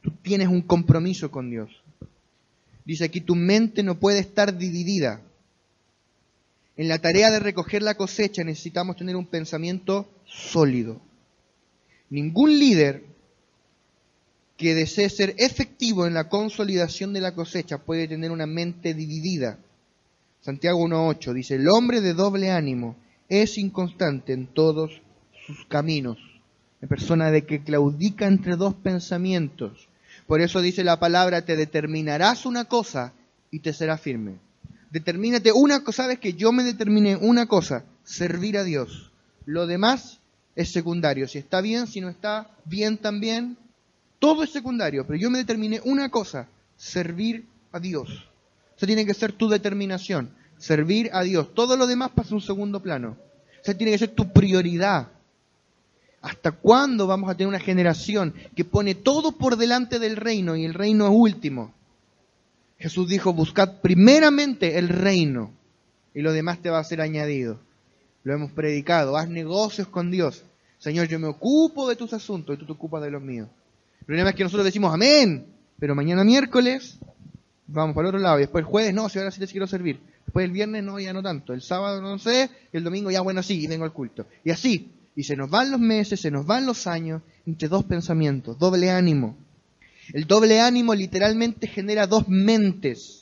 [0.00, 1.70] Tú tienes un compromiso con Dios.
[2.84, 5.20] Dice aquí, tu mente no puede estar dividida.
[6.76, 11.00] En la tarea de recoger la cosecha necesitamos tener un pensamiento sólido.
[12.08, 13.04] Ningún líder
[14.56, 19.58] que desee ser efectivo en la consolidación de la cosecha puede tener una mente dividida.
[20.40, 22.96] Santiago 1.8 dice, el hombre de doble ánimo
[23.28, 25.02] es inconstante en todos
[25.46, 26.18] sus caminos.
[26.80, 29.88] La persona de que claudica entre dos pensamientos.
[30.26, 33.12] Por eso dice la palabra, te determinarás una cosa
[33.50, 34.38] y te será firme.
[34.90, 39.12] Determínate una cosa, sabes que yo me determiné una cosa, servir a Dios.
[39.44, 40.19] Lo demás
[40.60, 41.26] es secundario.
[41.26, 43.56] Si está bien, si no está bien también,
[44.18, 45.06] todo es secundario.
[45.06, 48.28] Pero yo me determiné una cosa, servir a Dios.
[48.76, 51.54] Esa tiene que ser tu determinación, servir a Dios.
[51.54, 53.16] Todo lo demás pasa a un segundo plano.
[53.62, 55.08] Esa tiene que ser tu prioridad.
[56.22, 60.66] ¿Hasta cuándo vamos a tener una generación que pone todo por delante del reino y
[60.66, 61.72] el reino es último?
[62.78, 65.52] Jesús dijo, buscad primeramente el reino
[66.14, 67.58] y lo demás te va a ser añadido.
[68.22, 70.44] Lo hemos predicado, haz negocios con Dios.
[70.80, 73.48] Señor, yo me ocupo de tus asuntos y tú te ocupas de los míos.
[74.00, 75.46] El problema es que nosotros decimos amén,
[75.78, 76.98] pero mañana miércoles
[77.66, 79.66] vamos para el otro lado y después el jueves no, si ahora sí te quiero
[79.66, 80.00] servir.
[80.24, 81.52] Después el viernes no, ya no tanto.
[81.52, 84.26] El sábado no sé, y el domingo ya bueno sí, y vengo al culto.
[84.42, 87.84] Y así, y se nos van los meses, se nos van los años entre dos
[87.84, 89.36] pensamientos, doble ánimo.
[90.14, 93.19] El doble ánimo literalmente genera dos mentes,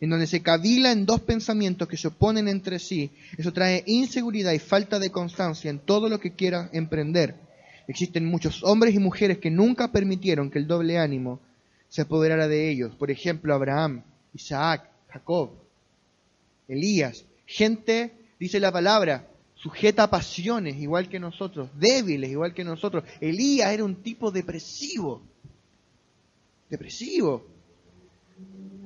[0.00, 3.10] en donde se cavila en dos pensamientos que se oponen entre sí.
[3.36, 7.34] Eso trae inseguridad y falta de constancia en todo lo que quiera emprender.
[7.86, 11.40] Existen muchos hombres y mujeres que nunca permitieron que el doble ánimo
[11.88, 12.94] se apoderara de ellos.
[12.94, 15.50] Por ejemplo, Abraham, Isaac, Jacob,
[16.68, 17.24] Elías.
[17.46, 23.04] Gente, dice la palabra, sujeta a pasiones igual que nosotros, débiles igual que nosotros.
[23.20, 25.22] Elías era un tipo depresivo
[26.70, 27.44] depresivo.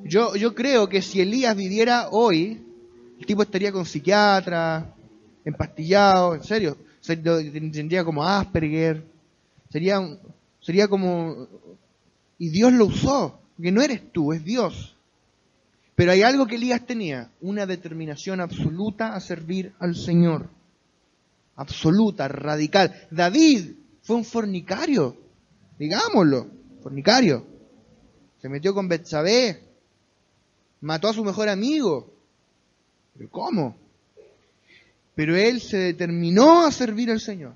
[0.05, 2.63] Yo, yo creo que si Elías viviera hoy,
[3.19, 4.95] el tipo estaría con psiquiatra,
[5.45, 9.05] empastillado, en serio, tendría como Asperger,
[9.71, 10.01] sería,
[10.61, 11.49] sería como...
[12.39, 14.97] Y Dios lo usó, que no eres tú, es Dios.
[15.95, 20.51] Pero hay algo que Elías tenía, una determinación absoluta a servir al Señor.
[21.57, 22.93] Absoluta, radical.
[23.11, 25.17] David fue un fornicario,
[25.79, 26.49] digámoslo,
[26.83, 27.55] fornicario
[28.45, 29.59] se metió con Betsabé,
[30.85, 32.07] mató a su mejor amigo.
[33.17, 33.77] ¿Pero cómo?
[35.15, 37.55] Pero él se determinó a servir al Señor.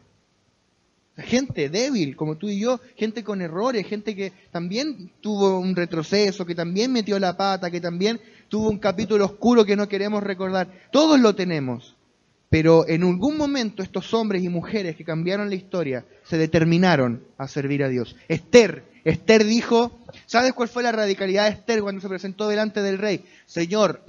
[1.16, 6.46] gente débil, como tú y yo, gente con errores, gente que también tuvo un retroceso,
[6.46, 10.88] que también metió la pata, que también tuvo un capítulo oscuro que no queremos recordar.
[10.92, 11.96] Todos lo tenemos.
[12.50, 17.46] Pero en algún momento estos hombres y mujeres que cambiaron la historia se determinaron a
[17.46, 18.16] servir a Dios.
[18.28, 22.98] Esther Esther dijo, ¿sabes cuál fue la radicalidad de Esther cuando se presentó delante del
[22.98, 23.24] rey?
[23.46, 24.04] Señor,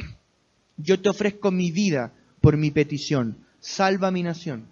[0.76, 4.68] yo te ofrezco mi vida por mi petición, salva mi nación.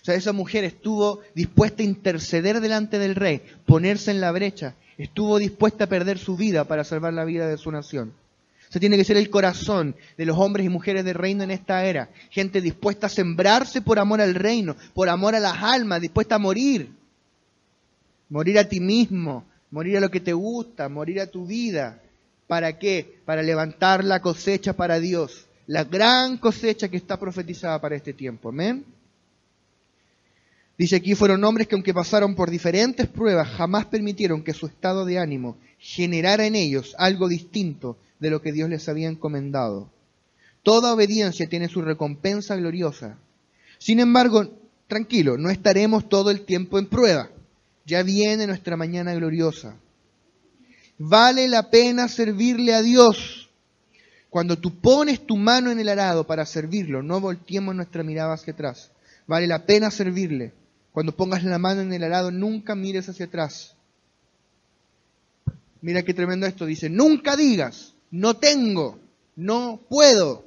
[0.00, 4.76] O sea, esa mujer estuvo dispuesta a interceder delante del rey, ponerse en la brecha,
[4.96, 8.14] estuvo dispuesta a perder su vida para salvar la vida de su nación.
[8.72, 11.50] O sea, tiene que ser el corazón de los hombres y mujeres del reino en
[11.50, 12.08] esta era.
[12.30, 16.38] Gente dispuesta a sembrarse por amor al reino, por amor a las almas, dispuesta a
[16.38, 16.90] morir
[18.32, 22.00] morir a ti mismo, morir a lo que te gusta, morir a tu vida.
[22.46, 23.18] ¿Para qué?
[23.26, 28.48] Para levantar la cosecha para Dios, la gran cosecha que está profetizada para este tiempo.
[28.48, 28.86] Amén.
[30.78, 35.04] Dice aquí, fueron hombres que aunque pasaron por diferentes pruebas, jamás permitieron que su estado
[35.04, 39.90] de ánimo generara en ellos algo distinto de lo que Dios les había encomendado.
[40.62, 43.18] Toda obediencia tiene su recompensa gloriosa.
[43.78, 44.48] Sin embargo,
[44.86, 47.30] tranquilo, no estaremos todo el tiempo en prueba.
[47.84, 49.74] Ya viene nuestra mañana gloriosa.
[50.98, 53.50] Vale la pena servirle a Dios.
[54.30, 58.52] Cuando tú pones tu mano en el arado para servirlo, no volteemos nuestra mirada hacia
[58.52, 58.92] atrás.
[59.26, 60.52] Vale la pena servirle.
[60.92, 63.74] Cuando pongas la mano en el arado, nunca mires hacia atrás.
[65.80, 66.66] Mira qué tremendo esto.
[66.66, 68.98] Dice, nunca digas, no tengo,
[69.34, 70.44] no puedo,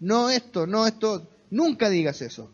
[0.00, 1.28] no esto, no esto.
[1.50, 2.50] Nunca digas eso.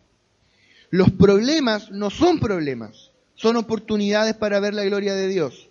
[0.90, 5.68] Los problemas no son problemas, son oportunidades para ver la gloria de Dios.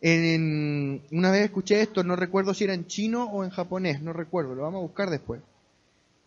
[0.00, 4.12] En, una vez escuché esto, no recuerdo si era en chino o en japonés, no
[4.12, 5.40] recuerdo, lo vamos a buscar después.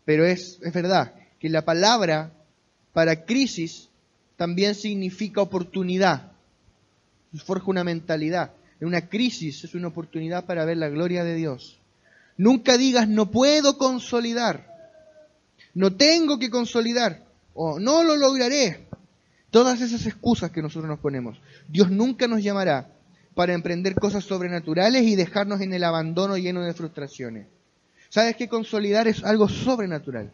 [0.05, 2.31] Pero es, es verdad que la palabra
[2.93, 3.89] para crisis
[4.37, 6.31] también significa oportunidad.
[7.43, 8.51] Forja una mentalidad.
[8.81, 11.79] Una crisis es una oportunidad para ver la gloria de Dios.
[12.37, 14.67] Nunca digas no puedo consolidar,
[15.73, 18.87] no tengo que consolidar o no lo lograré.
[19.49, 21.39] Todas esas excusas que nosotros nos ponemos.
[21.69, 22.89] Dios nunca nos llamará
[23.35, 27.47] para emprender cosas sobrenaturales y dejarnos en el abandono lleno de frustraciones.
[28.09, 30.31] ¿Sabes que consolidar es algo sobrenatural?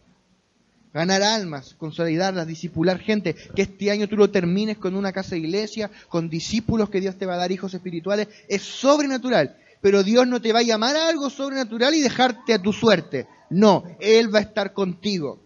[0.93, 5.39] Ganar almas, consolidarlas, discipular gente, que este año tú lo termines con una casa de
[5.39, 9.57] iglesia, con discípulos que Dios te va a dar hijos espirituales, es sobrenatural.
[9.81, 13.27] Pero Dios no te va a llamar a algo sobrenatural y dejarte a tu suerte.
[13.49, 15.41] No, Él va a estar contigo.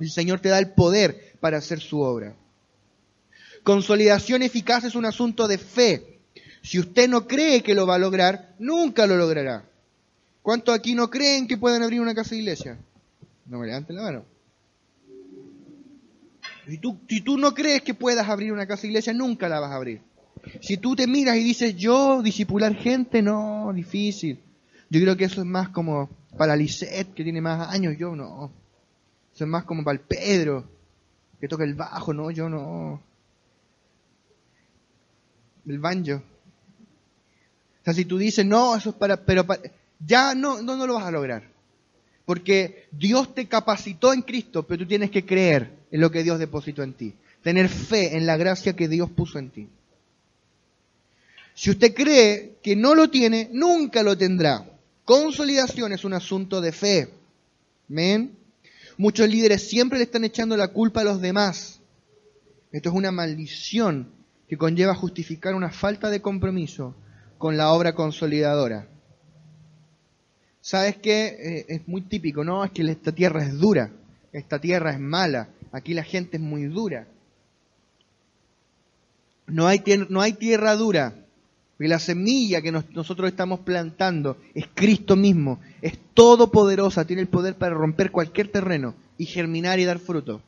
[0.00, 2.34] El Señor te da el poder para hacer su obra.
[3.62, 6.18] Consolidación eficaz es un asunto de fe.
[6.62, 9.64] Si usted no cree que lo va a lograr, nunca lo logrará.
[10.42, 12.78] ¿Cuántos aquí no creen que puedan abrir una casa de iglesia?
[13.46, 14.24] No me levanten la mano.
[16.66, 19.72] Si tú, si tú no crees que puedas abrir una casa iglesia, nunca la vas
[19.72, 20.00] a abrir.
[20.60, 24.40] Si tú te miras y dices, yo, disipular gente, no, difícil.
[24.90, 28.52] Yo creo que eso es más como para Lisette, que tiene más años, yo no.
[29.34, 30.68] Eso es más como para el Pedro,
[31.40, 33.02] que toca el bajo, no, yo no.
[35.66, 36.16] El banjo.
[36.16, 39.44] O sea, si tú dices, no, eso es para, pero
[39.98, 41.51] ya no, no, no lo vas a lograr.
[42.24, 46.38] Porque Dios te capacitó en Cristo, pero tú tienes que creer en lo que Dios
[46.38, 47.14] depositó en ti.
[47.42, 49.68] Tener fe en la gracia que Dios puso en ti.
[51.54, 54.64] Si usted cree que no lo tiene, nunca lo tendrá.
[55.04, 57.08] Consolidación es un asunto de fe.
[57.88, 58.36] ¿Men?
[58.96, 61.80] Muchos líderes siempre le están echando la culpa a los demás.
[62.70, 64.08] Esto es una maldición
[64.48, 66.94] que conlleva justificar una falta de compromiso
[67.36, 68.88] con la obra consolidadora.
[70.62, 71.26] ¿Sabes qué?
[71.26, 72.64] Eh, es muy típico, ¿no?
[72.64, 73.90] Es que esta tierra es dura,
[74.32, 77.08] esta tierra es mala, aquí la gente es muy dura.
[79.48, 81.14] No hay, no hay tierra dura,
[81.76, 87.56] porque la semilla que nosotros estamos plantando es Cristo mismo, es todopoderosa, tiene el poder
[87.56, 90.42] para romper cualquier terreno y germinar y dar fruto.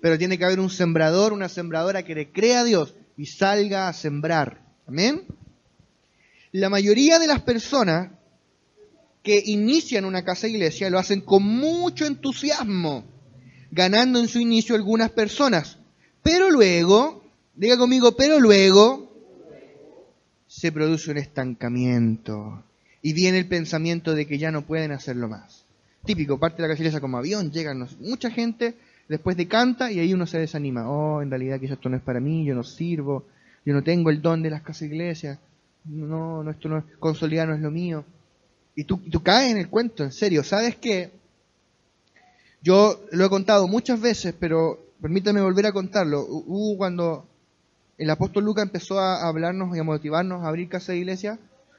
[0.00, 3.88] Pero tiene que haber un sembrador, una sembradora que le crea a Dios y salga
[3.88, 4.60] a sembrar.
[4.86, 5.24] Amén.
[6.52, 8.12] La mayoría de las personas
[9.22, 13.04] que inician una casa iglesia lo hacen con mucho entusiasmo,
[13.70, 15.78] ganando en su inicio algunas personas.
[16.22, 19.10] Pero luego, diga conmigo, pero luego
[20.46, 22.64] se produce un estancamiento
[23.02, 25.64] y viene el pensamiento de que ya no pueden hacerlo más.
[26.04, 28.74] Típico, parte de la casa iglesia como avión, llegan mucha gente,
[29.08, 30.88] después de canta y ahí uno se desanima.
[30.88, 33.26] Oh, en realidad que esto no es para mí, yo no sirvo,
[33.64, 35.38] yo no tengo el don de las casas iglesias,
[35.84, 38.04] no, no esto no es, consolidar no es lo mío.
[38.74, 40.42] Y tú, caes en el cuento, en serio.
[40.42, 41.10] ¿Sabes qué?
[42.62, 46.24] Yo lo he contado muchas veces, pero permítame volver a contarlo.
[46.26, 47.26] Hubo cuando
[47.98, 51.38] el apóstol Lucas empezó a hablarnos y a motivarnos a abrir casa de iglesia,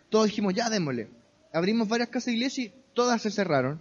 [0.09, 1.07] todos dijimos, ya démosle.
[1.53, 3.79] Abrimos varias casas de iglesia y todas se cerraron.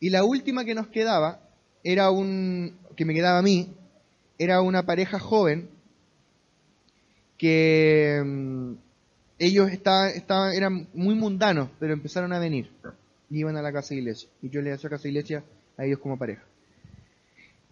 [0.00, 1.40] Y la última que nos quedaba
[1.82, 3.72] era un, que me quedaba a mí,
[4.38, 5.68] era una pareja joven
[7.36, 8.72] que mm,
[9.38, 12.70] ellos estaban, estaban, eran muy mundanos, pero empezaron a venir.
[13.30, 14.28] Y iban a la casa de iglesia.
[14.42, 15.44] Y yo le hacía casa de iglesia
[15.76, 16.42] a ellos como pareja.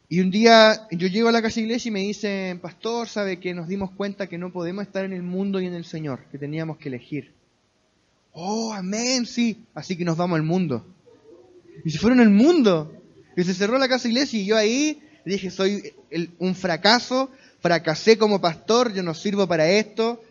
[0.09, 3.41] Y un día yo llego a la casa de iglesia y me dicen, pastor, sabe
[3.41, 6.21] que nos dimos cuenta que no podemos estar en el mundo y en el Señor,
[6.31, 7.33] que teníamos que elegir.
[8.33, 9.65] Oh, amén, sí.
[9.75, 10.87] Así que nos vamos al mundo.
[11.85, 12.93] Y se fueron al mundo.
[13.37, 15.93] Y se cerró la casa de iglesia y yo ahí dije, soy
[16.39, 20.23] un fracaso, fracasé como pastor, yo no sirvo para esto,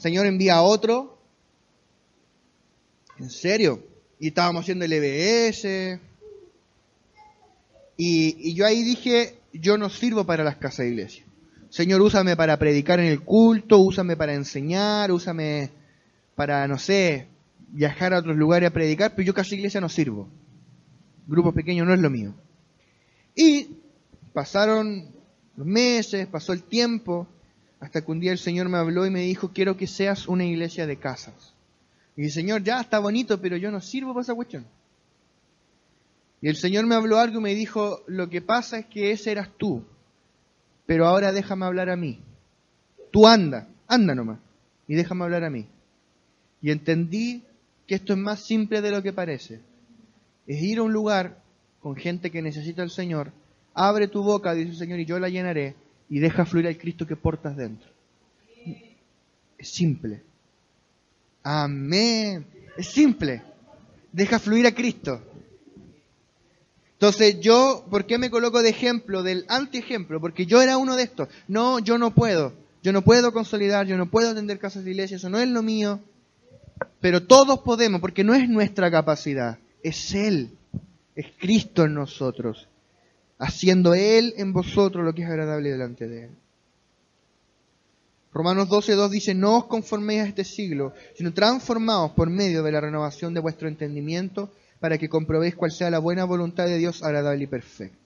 [0.00, 1.18] Señor envía a otro.
[3.18, 3.84] ¿En serio?
[4.18, 6.00] Y estábamos haciendo el EBS.
[7.98, 11.24] Y, yo ahí dije, yo no sirvo para las casas de iglesia.
[11.68, 15.70] Señor, úsame para predicar en el culto, úsame para enseñar, úsame
[16.34, 17.26] para, no sé,
[17.68, 20.30] viajar a otros lugares a predicar, pero yo casi iglesia no sirvo.
[21.26, 22.34] Grupos pequeños no es lo mío.
[23.34, 23.76] Y
[24.32, 25.14] pasaron
[25.56, 27.28] los meses, pasó el tiempo,
[27.80, 30.44] hasta que un día el Señor me habló y me dijo, quiero que seas una
[30.44, 31.54] iglesia de casas.
[32.16, 34.66] Y el Señor, ya está bonito, pero yo no sirvo para esa cuestión.
[36.42, 39.32] Y el Señor me habló algo y me dijo, lo que pasa es que ese
[39.32, 39.84] eras tú,
[40.86, 42.20] pero ahora déjame hablar a mí.
[43.10, 44.38] Tú anda, anda nomás,
[44.86, 45.66] y déjame hablar a mí.
[46.60, 47.42] Y entendí
[47.86, 49.60] que esto es más simple de lo que parece.
[50.46, 51.42] Es ir a un lugar
[51.80, 53.32] con gente que necesita al Señor,
[53.72, 55.74] abre tu boca, dice el Señor, y yo la llenaré,
[56.10, 57.88] y deja fluir al Cristo que portas dentro.
[59.56, 60.22] Es simple.
[61.42, 62.44] Amén.
[62.76, 63.42] Es simple.
[64.12, 65.22] Deja fluir a Cristo.
[66.94, 70.20] Entonces yo, ¿por qué me coloco de ejemplo, del antiejemplo?
[70.20, 71.28] Porque yo era uno de estos.
[71.48, 72.52] No, yo no puedo.
[72.82, 75.62] Yo no puedo consolidar, yo no puedo atender casas de iglesia, eso no es lo
[75.62, 76.00] mío.
[77.00, 80.50] Pero todos podemos, porque no es nuestra capacidad, es Él,
[81.14, 82.68] es Cristo en nosotros,
[83.40, 86.30] haciendo Él en vosotros lo que es agradable delante de Él.
[88.32, 92.80] Romanos 12.2 dice, no os conforméis a este siglo, sino transformaos por medio de la
[92.80, 97.44] renovación de vuestro entendimiento para que comprobéis cuál sea la buena voluntad de Dios agradable
[97.44, 97.98] y perfecta.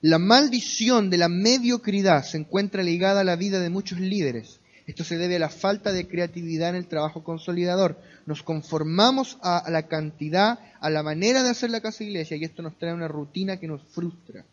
[0.00, 5.02] La maldición de la mediocridad se encuentra ligada a la vida de muchos líderes esto
[5.02, 7.98] se debe a la falta de creatividad en el trabajo consolidador.
[8.26, 12.62] Nos conformamos a la cantidad, a la manera de hacer la casa iglesia y esto
[12.62, 14.44] nos trae una rutina que nos frustra.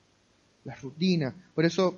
[0.64, 1.36] La rutina.
[1.54, 1.98] Por eso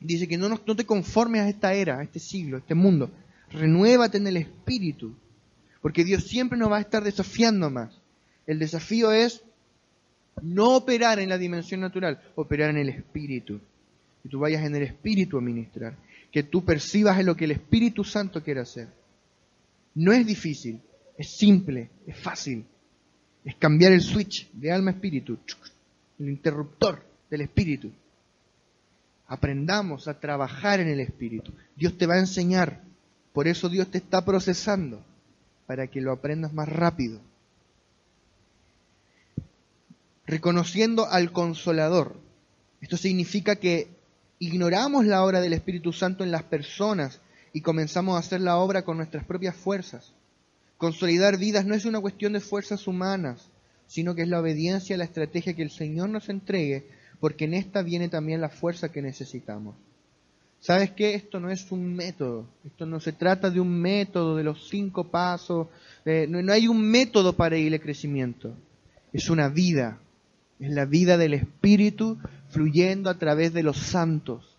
[0.00, 3.10] dice que no, no te conformes a esta era, a este siglo, a este mundo.
[3.50, 5.14] Renuévate en el espíritu.
[5.82, 8.00] Porque Dios siempre nos va a estar desafiando más.
[8.46, 9.42] El desafío es
[10.40, 13.60] no operar en la dimensión natural, operar en el espíritu.
[14.22, 15.94] Que tú vayas en el espíritu a ministrar
[16.34, 18.88] que tú percibas en lo que el Espíritu Santo quiere hacer.
[19.94, 20.80] No es difícil,
[21.16, 22.66] es simple, es fácil.
[23.44, 25.38] Es cambiar el switch de alma a espíritu,
[26.18, 27.92] el interruptor del espíritu.
[29.28, 31.52] Aprendamos a trabajar en el espíritu.
[31.76, 32.82] Dios te va a enseñar.
[33.32, 35.04] Por eso Dios te está procesando,
[35.68, 37.20] para que lo aprendas más rápido.
[40.26, 42.16] Reconociendo al consolador.
[42.80, 43.86] Esto significa que
[44.38, 47.20] ignoramos la obra del Espíritu Santo en las personas
[47.52, 50.12] y comenzamos a hacer la obra con nuestras propias fuerzas.
[50.76, 53.48] Consolidar vidas no es una cuestión de fuerzas humanas,
[53.86, 56.86] sino que es la obediencia a la estrategia que el Señor nos entregue,
[57.20, 59.76] porque en esta viene también la fuerza que necesitamos.
[60.60, 61.14] ¿Sabes qué?
[61.14, 65.04] Esto no es un método, esto no se trata de un método de los cinco
[65.04, 65.68] pasos,
[66.04, 68.54] no, no hay un método para ir al crecimiento,
[69.12, 69.98] es una vida,
[70.58, 72.18] es la vida del Espíritu
[72.54, 74.56] fluyendo a través de los santos.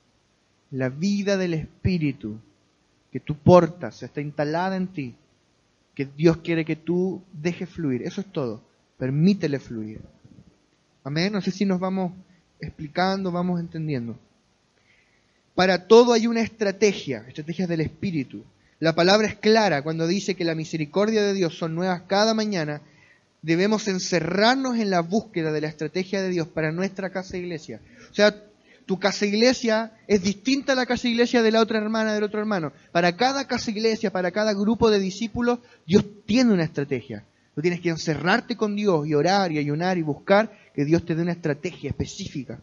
[0.70, 2.38] La vida del Espíritu
[3.12, 5.16] que tú portas está instalada en ti,
[5.96, 8.02] que Dios quiere que tú dejes fluir.
[8.04, 8.62] Eso es todo.
[8.98, 10.02] Permítele fluir.
[11.06, 11.32] Amén.
[11.32, 12.12] No sé si nos vamos
[12.60, 14.20] explicando, vamos entendiendo.
[15.54, 18.44] Para todo hay una estrategia, estrategias del Espíritu.
[18.80, 22.82] La palabra es clara cuando dice que la misericordia de Dios son nuevas cada mañana
[23.46, 27.80] debemos encerrarnos en la búsqueda de la estrategia de Dios para nuestra casa iglesia.
[28.10, 28.44] O sea,
[28.88, 32.40] tu casa iglesia es distinta a la casa iglesia de la otra hermana, del otro
[32.40, 32.74] hermano.
[32.92, 37.24] Para cada casa iglesia, para cada grupo de discípulos, Dios tiene una estrategia.
[37.54, 41.14] Tú tienes que encerrarte con Dios y orar y ayunar y buscar que Dios te
[41.14, 42.60] dé una estrategia específica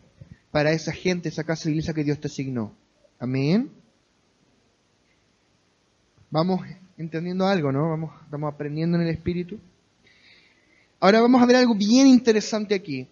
[0.50, 2.74] para esa gente, esa casa iglesia que Dios te asignó.
[3.20, 3.70] Amén.
[6.28, 6.60] Vamos
[6.98, 7.88] entendiendo algo, ¿no?
[7.88, 9.60] Vamos, estamos aprendiendo en el Espíritu.
[11.02, 13.08] Ahora vamos a ver algo bien interesante aquí.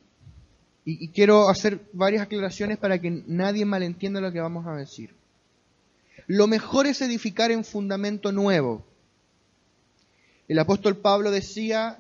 [0.85, 5.11] Y, quiero hacer varias aclaraciones para que nadie malentienda lo que vamos a decir.
[6.29, 8.87] Lo mejor es edificar en fundamento nuevo.
[10.47, 11.99] El apóstol Pablo decía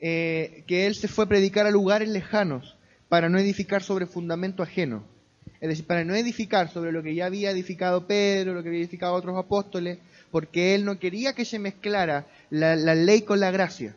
[0.00, 2.76] eh, que él se fue a predicar a lugares lejanos
[3.08, 5.04] para no edificar sobre fundamento ajeno.
[5.60, 8.80] Es decir, para no edificar sobre lo que ya había edificado Pedro, lo que había
[8.80, 9.98] edificado otros apóstoles,
[10.32, 13.94] porque él no quería que se mezclara la ley con la gracia.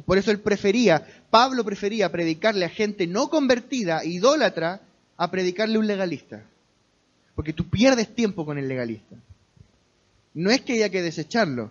[0.00, 4.80] Por eso él prefería, Pablo prefería predicarle a gente no convertida, idólatra,
[5.18, 6.44] a predicarle a un legalista.
[7.34, 9.16] Porque tú pierdes tiempo con el legalista.
[10.34, 11.70] No es que haya que desecharlo,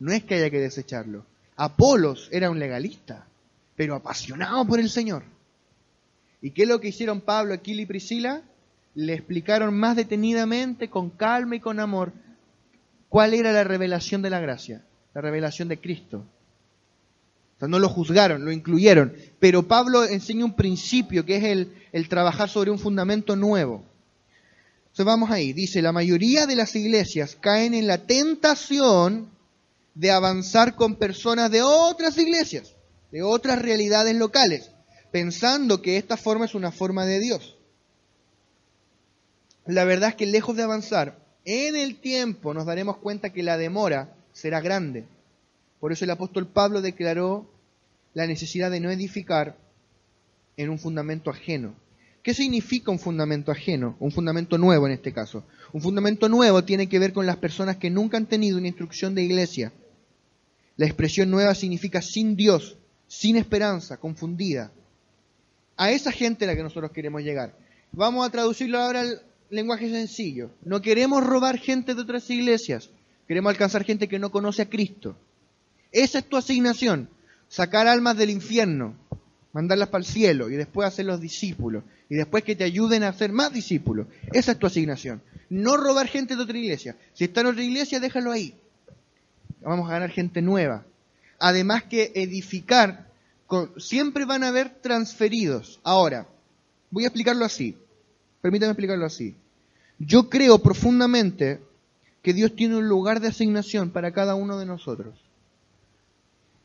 [0.00, 1.24] no es que haya que desecharlo.
[1.56, 3.26] Apolos era un legalista,
[3.76, 5.22] pero apasionado por el Señor.
[6.42, 8.42] ¿Y qué es lo que hicieron Pablo, Aquila y Priscila?
[8.94, 12.12] Le explicaron más detenidamente, con calma y con amor,
[13.08, 14.84] cuál era la revelación de la gracia,
[15.14, 16.24] la revelación de Cristo.
[17.58, 19.14] O sea, no lo juzgaron, lo incluyeron.
[19.40, 23.84] Pero Pablo enseña un principio que es el, el trabajar sobre un fundamento nuevo.
[24.84, 25.52] Entonces vamos ahí.
[25.52, 29.28] Dice, la mayoría de las iglesias caen en la tentación
[29.94, 32.76] de avanzar con personas de otras iglesias,
[33.10, 34.70] de otras realidades locales,
[35.10, 37.56] pensando que esta forma es una forma de Dios.
[39.66, 43.58] La verdad es que lejos de avanzar, en el tiempo nos daremos cuenta que la
[43.58, 45.06] demora será grande.
[45.80, 47.50] Por eso el apóstol Pablo declaró
[48.14, 49.56] la necesidad de no edificar
[50.56, 51.74] en un fundamento ajeno.
[52.22, 53.96] ¿Qué significa un fundamento ajeno?
[54.00, 55.44] Un fundamento nuevo en este caso.
[55.72, 59.14] Un fundamento nuevo tiene que ver con las personas que nunca han tenido una instrucción
[59.14, 59.72] de iglesia.
[60.76, 62.76] La expresión nueva significa sin Dios,
[63.06, 64.72] sin esperanza, confundida.
[65.76, 67.56] A esa gente a la que nosotros queremos llegar.
[67.92, 70.50] Vamos a traducirlo ahora al lenguaje sencillo.
[70.62, 72.90] No queremos robar gente de otras iglesias.
[73.26, 75.16] Queremos alcanzar gente que no conoce a Cristo.
[75.92, 77.08] Esa es tu asignación.
[77.48, 78.94] Sacar almas del infierno,
[79.52, 81.84] mandarlas para el cielo y después hacer los discípulos.
[82.08, 84.06] Y después que te ayuden a hacer más discípulos.
[84.32, 85.22] Esa es tu asignación.
[85.50, 86.96] No robar gente de otra iglesia.
[87.14, 88.54] Si está en otra iglesia, déjalo ahí.
[89.60, 90.84] Vamos a ganar gente nueva.
[91.38, 93.08] Además que edificar,
[93.76, 95.80] siempre van a haber transferidos.
[95.82, 96.26] Ahora,
[96.90, 97.76] voy a explicarlo así.
[98.40, 99.36] Permítame explicarlo así.
[99.98, 101.60] Yo creo profundamente
[102.22, 105.27] que Dios tiene un lugar de asignación para cada uno de nosotros.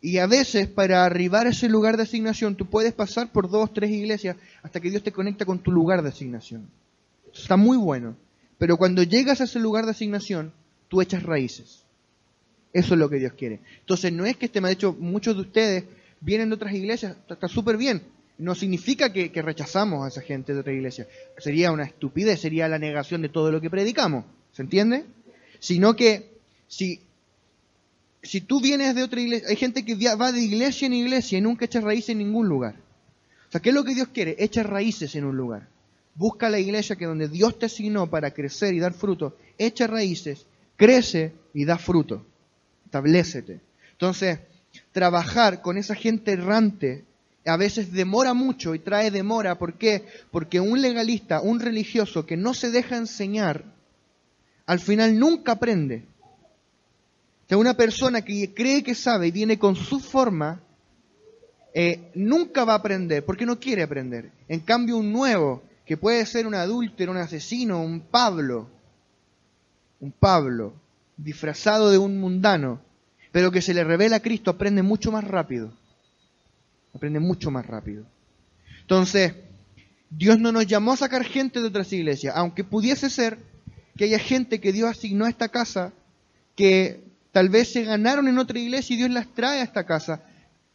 [0.04, 3.72] Y a veces para arribar a ese lugar de asignación tú puedes pasar por dos,
[3.74, 6.70] tres iglesias hasta que Dios te conecta con tu lugar de asignación.
[7.34, 8.18] Está muy bueno.
[8.58, 10.52] Pero cuando llegas a ese lugar de asignación,
[10.90, 11.86] tú echas raíces.
[12.74, 13.62] Eso es lo que Dios quiere.
[13.80, 15.86] Entonces no es que este, me ha dicho, muchos de ustedes
[16.20, 18.04] vienen de otras iglesias, está súper bien.
[18.38, 21.08] No significa que, que, rechazamos a esa gente de otra iglesia.
[21.38, 24.26] Sería una estupidez, sería la negación de todo lo que predicamos.
[24.52, 25.06] ¿Se entiende?
[25.60, 26.34] Sino que
[26.68, 27.00] si
[28.24, 31.42] si tú vienes de otra iglesia, hay gente que va de iglesia en iglesia y
[31.42, 32.76] nunca echa raíces en ningún lugar.
[33.50, 34.36] O sea, ¿qué es lo que Dios quiere?
[34.40, 35.68] Echa raíces en un lugar.
[36.16, 40.46] Busca la iglesia que donde Dios te asignó para crecer y dar fruto, echa raíces,
[40.78, 42.26] crece y da fruto.
[42.86, 43.60] Establecete.
[43.92, 44.40] Entonces,
[44.92, 47.04] trabajar con esa gente errante
[47.46, 49.58] a veces demora mucho y trae demora.
[49.60, 50.06] ¿Por qué?
[50.32, 53.66] Porque un legalista, un religioso que no se deja enseñar,
[54.66, 56.06] al final nunca aprende
[57.56, 60.62] una persona que cree que sabe y viene con su forma,
[61.74, 64.32] eh, nunca va a aprender, porque no quiere aprender.
[64.48, 68.70] En cambio, un nuevo, que puede ser un adúltero, un asesino, un Pablo,
[70.00, 70.74] un Pablo,
[71.18, 72.82] disfrazado de un mundano,
[73.32, 75.74] pero que se le revela a Cristo, aprende mucho más rápido.
[76.94, 78.06] Aprende mucho más rápido.
[78.82, 79.34] Entonces,
[80.10, 83.40] Dios no nos llamó a sacar gente de otras iglesias, aunque pudiese ser
[83.98, 85.94] que haya gente que Dios asignó a esta casa
[86.56, 87.04] que
[87.34, 90.22] Tal vez se ganaron en otra iglesia y Dios las trae a esta casa.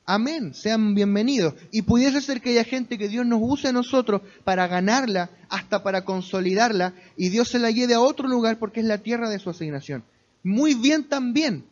[0.04, 1.54] Amén, sean bienvenidos.
[1.70, 5.84] Y pudiese ser que haya gente que Dios nos use a nosotros para ganarla, hasta
[5.84, 9.38] para consolidarla, y Dios se la lleve a otro lugar porque es la tierra de
[9.38, 10.02] su asignación.
[10.42, 11.64] Muy bien también.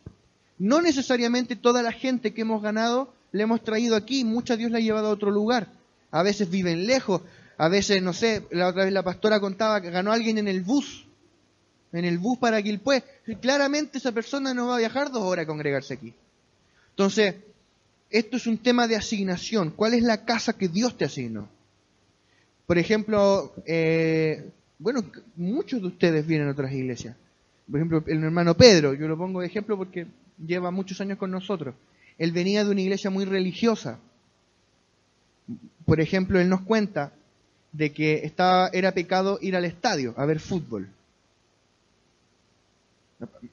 [0.57, 4.77] No necesariamente toda la gente que hemos ganado le hemos traído aquí, mucha Dios la
[4.77, 5.67] ha llevado a otro lugar.
[6.11, 7.23] A veces viven lejos,
[7.57, 10.61] a veces, no sé, la otra vez la pastora contaba que ganó alguien en el
[10.61, 11.06] bus
[11.93, 13.03] en el bus para Quilpué.
[13.41, 16.13] Claramente esa persona no va a viajar dos horas a congregarse aquí.
[16.91, 17.35] Entonces,
[18.09, 19.71] esto es un tema de asignación.
[19.71, 21.49] ¿Cuál es la casa que Dios te asignó?
[22.65, 25.03] Por ejemplo, eh, bueno,
[25.35, 27.15] muchos de ustedes vienen a otras iglesias.
[27.69, 30.07] Por ejemplo, el hermano Pedro, yo lo pongo de ejemplo porque
[30.45, 31.75] lleva muchos años con nosotros.
[32.17, 33.99] Él venía de una iglesia muy religiosa.
[35.85, 37.13] Por ejemplo, él nos cuenta
[37.71, 40.89] de que estaba, era pecado ir al estadio a ver fútbol.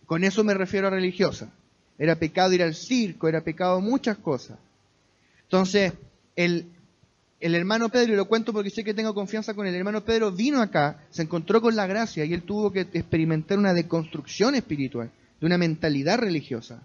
[0.07, 1.51] Con eso me refiero a religiosa.
[1.99, 4.59] Era pecado ir al circo, era pecado muchas cosas.
[5.45, 5.93] Entonces,
[6.37, 6.67] el,
[7.41, 10.33] el hermano Pedro, y lo cuento porque sé que tengo confianza con el hermano Pedro,
[10.33, 15.11] vino acá, se encontró con la gracia y él tuvo que experimentar una deconstrucción espiritual,
[15.41, 16.83] de una mentalidad religiosa.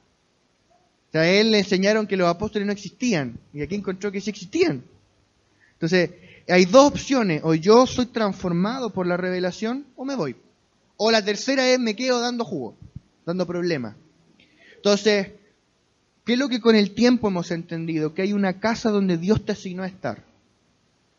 [1.09, 4.21] O sea, a él le enseñaron que los apóstoles no existían y aquí encontró que
[4.21, 4.83] sí existían.
[5.73, 6.11] Entonces,
[6.47, 10.35] hay dos opciones, o yo soy transformado por la revelación o me voy.
[11.01, 12.75] O la tercera es me quedo dando jugo,
[13.25, 13.95] dando problemas.
[14.75, 15.29] Entonces,
[16.25, 18.13] ¿qué es lo que con el tiempo hemos entendido?
[18.13, 20.25] Que hay una casa donde Dios te asignó a estar.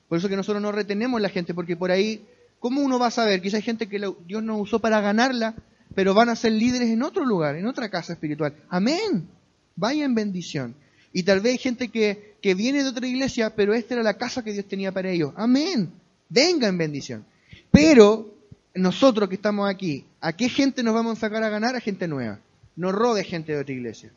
[0.07, 2.27] Por eso que nosotros no retenemos la gente, porque por ahí,
[2.59, 3.41] ¿cómo uno va a saber?
[3.41, 5.55] Quizá hay gente que Dios nos usó para ganarla,
[5.95, 8.55] pero van a ser líderes en otro lugar, en otra casa espiritual.
[8.69, 9.29] Amén.
[9.77, 10.75] Vaya en bendición.
[11.11, 14.19] Y tal vez hay gente que, que viene de otra iglesia, pero esta era la
[14.19, 15.33] casa que Dios tenía para ellos.
[15.37, 15.91] Amén.
[16.29, 17.25] Venga en bendición.
[17.71, 18.40] Pero
[18.75, 21.75] nosotros que estamos aquí, ¿a qué gente nos vamos a sacar a ganar?
[21.75, 22.41] A gente nueva.
[22.77, 24.13] No rode gente de otra iglesia.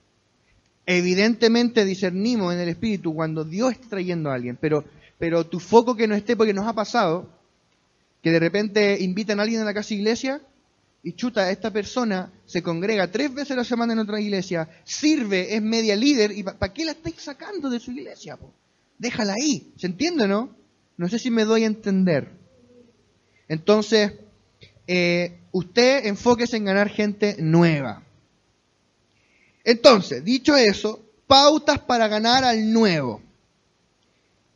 [0.86, 4.84] Evidentemente discernimos en el espíritu cuando Dios está trayendo a alguien, pero,
[5.18, 7.30] pero tu foco que no esté, porque nos ha pasado
[8.22, 10.42] que de repente invitan a alguien a la casa iglesia
[11.04, 15.56] y chuta, esta persona se congrega tres veces a la semana en otra iglesia, sirve,
[15.56, 18.38] es media líder, y ¿para qué la estáis sacando de su iglesia?
[18.98, 20.56] Déjala ahí, ¿se entiende, no?
[20.96, 22.32] No sé si me doy a entender.
[23.50, 24.14] Entonces,
[24.88, 28.04] eh, usted enfóquese en ganar gente nueva.
[29.64, 33.22] Entonces, dicho eso, pautas para ganar al nuevo.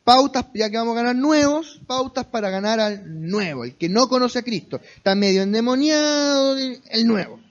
[0.04, 4.08] Pautas, ya que vamos a ganar nuevos, pautas para ganar al nuevo, el que no
[4.08, 4.80] conoce a Cristo.
[4.96, 7.42] Está medio endemoniado, el nuevo.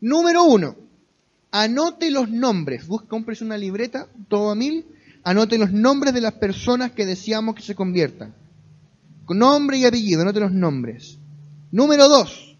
[0.00, 0.76] Número uno,
[1.50, 2.86] anote los nombres.
[2.86, 4.84] Busca, compres una libreta, todo a mil,
[5.24, 8.34] anote los nombres de las personas que deseamos que se conviertan.
[9.24, 11.18] Con nombre y apellido, anote los nombres.
[11.72, 12.54] Número dos,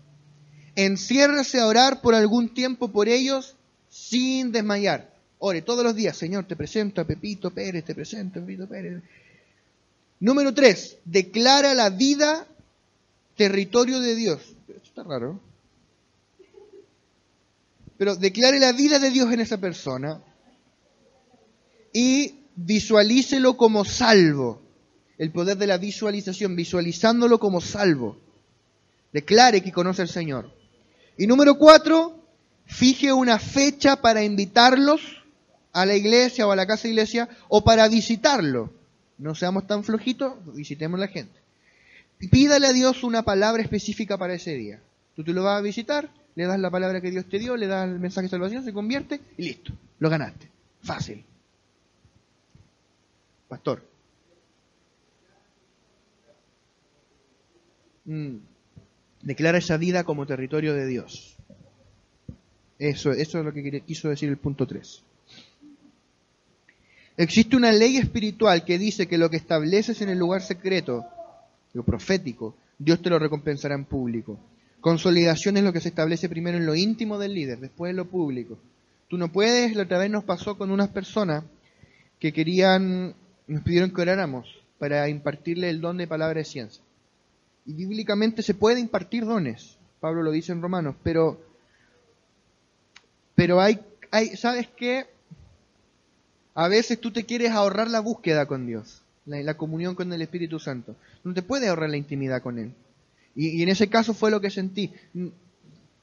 [0.74, 3.56] enciérrese a orar por algún tiempo por ellos
[3.90, 5.12] sin desmayar.
[5.38, 9.02] Ore todos los días, Señor, te presento a Pepito Pérez, te presento a Pepito Pérez.
[10.18, 12.46] Número tres, declara la vida
[13.36, 14.40] territorio de Dios.
[14.68, 15.40] Esto está raro.
[17.98, 20.22] Pero declare la vida de Dios en esa persona
[21.92, 24.62] y visualícelo como salvo.
[25.18, 28.16] El poder de la visualización, visualizándolo como salvo.
[29.12, 30.50] Declare que conoce al Señor.
[31.18, 32.18] Y número cuatro,
[32.64, 35.22] fije una fecha para invitarlos
[35.72, 38.72] a la iglesia o a la casa de iglesia o para visitarlo.
[39.18, 41.38] No seamos tan flojitos, visitemos a la gente.
[42.30, 44.80] Pídale a Dios una palabra específica para ese día.
[45.14, 47.66] Tú te lo vas a visitar, le das la palabra que Dios te dio, le
[47.66, 50.48] das el mensaje de salvación, se convierte y listo, lo ganaste.
[50.82, 51.24] Fácil.
[53.48, 53.84] Pastor.
[58.04, 58.51] Mm.
[59.22, 61.36] Declara esa vida como territorio de Dios.
[62.78, 65.02] Eso, eso es lo que quiso decir el punto 3.
[67.16, 71.04] Existe una ley espiritual que dice que lo que estableces en el lugar secreto,
[71.74, 74.38] lo profético, Dios te lo recompensará en público.
[74.80, 78.06] Consolidación es lo que se establece primero en lo íntimo del líder, después en lo
[78.06, 78.58] público.
[79.08, 81.44] Tú no puedes, la otra vez nos pasó con unas personas
[82.18, 83.14] que querían,
[83.46, 84.48] nos pidieron que oráramos
[84.78, 86.81] para impartirle el don de palabra de ciencia.
[87.64, 91.40] Y bíblicamente se puede impartir dones, Pablo lo dice en Romanos, pero
[93.34, 95.06] pero hay, hay ¿sabes qué?
[96.54, 100.58] A veces tú te quieres ahorrar la búsqueda con Dios, la, comunión con el Espíritu
[100.58, 100.96] Santo.
[101.24, 102.72] No te puedes ahorrar la intimidad con Él.
[103.34, 104.92] Y, en ese caso fue lo que sentí.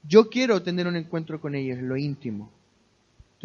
[0.03, 2.51] Yo quiero tener un encuentro con ellos, en lo íntimo.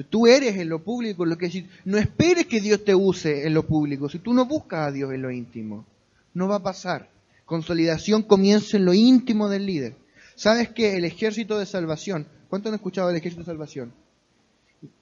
[0.09, 3.65] Tú eres en lo público, lo que no esperes que Dios te use en lo
[3.65, 4.09] público.
[4.09, 5.85] Si tú no buscas a Dios en lo íntimo,
[6.33, 7.11] no va a pasar.
[7.45, 9.97] Consolidación comienza en lo íntimo del líder.
[10.34, 13.92] ¿Sabes que el ejército de salvación ¿Cuántos han escuchado del ejército de salvación?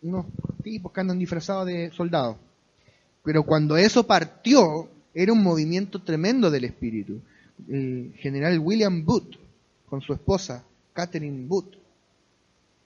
[0.01, 0.25] Unos
[0.63, 2.39] tipos que andan disfrazados de soldados.
[3.23, 7.21] Pero cuando eso partió, era un movimiento tremendo del espíritu.
[7.69, 9.37] El general William Booth,
[9.87, 10.65] con su esposa,
[10.95, 11.75] Catherine Booth,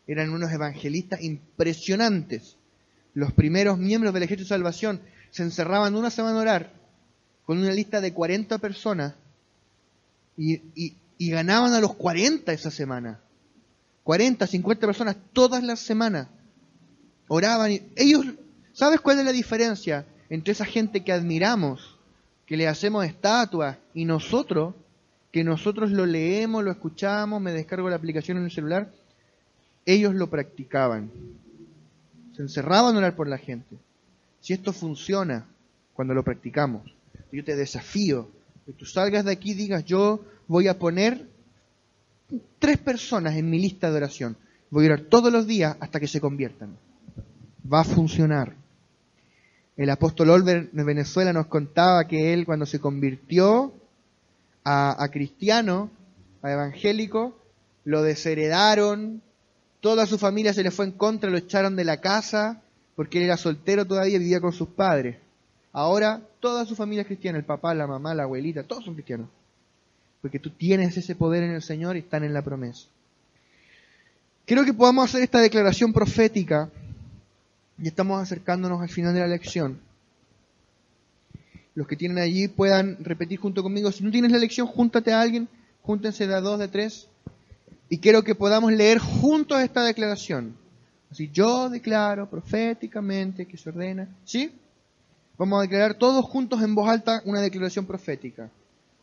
[0.08, 2.56] eran unos evangelistas impresionantes.
[3.14, 5.00] Los primeros miembros del ejército de salvación
[5.30, 6.72] se encerraban una semana a orar
[7.44, 9.14] con una lista de 40 personas
[10.36, 10.60] y,
[11.18, 13.20] y ganaban a los 40 esa semana.
[14.04, 16.28] 40, 50 personas todas las semanas
[17.28, 17.72] oraban.
[17.72, 18.24] Y ellos,
[18.72, 21.98] ¿sabes cuál es la diferencia entre esa gente que admiramos,
[22.46, 24.74] que le hacemos estatuas, y nosotros,
[25.32, 28.92] que nosotros lo leemos, lo escuchamos, me descargo la aplicación en el celular?
[29.84, 31.10] Ellos lo practicaban.
[32.34, 33.76] Se encerraban a orar por la gente.
[34.40, 35.46] Si esto funciona
[35.94, 36.82] cuando lo practicamos,
[37.32, 38.28] yo te desafío
[38.66, 41.28] que tú salgas de aquí y digas, yo voy a poner
[42.58, 44.36] tres personas en mi lista de oración.
[44.70, 46.76] Voy a orar todos los días hasta que se conviertan.
[47.72, 48.54] Va a funcionar.
[49.76, 53.72] El apóstol Olver de Venezuela nos contaba que él cuando se convirtió
[54.64, 55.90] a, cristiano,
[56.42, 57.38] a evangélico,
[57.84, 59.22] lo desheredaron,
[59.80, 62.62] toda su familia se le fue en contra, lo echaron de la casa,
[62.96, 65.18] porque él era soltero todavía, vivía con sus padres.
[65.76, 69.28] Ahora toda su familia es cristiana, el papá, la mamá, la abuelita, todos son cristianos
[70.26, 72.88] porque tú tienes ese poder en el Señor y están en la promesa.
[74.44, 76.68] Quiero que podamos hacer esta declaración profética
[77.80, 79.78] y estamos acercándonos al final de la lección.
[81.76, 83.92] Los que tienen allí puedan repetir junto conmigo.
[83.92, 85.46] Si no tienes la lección, júntate a alguien,
[85.82, 87.06] júntense de a dos, de tres.
[87.88, 90.56] Y quiero que podamos leer juntos esta declaración.
[91.08, 94.08] Así, yo declaro proféticamente que se ordena.
[94.24, 94.50] ¿Sí?
[95.38, 98.50] Vamos a declarar todos juntos en voz alta una declaración profética.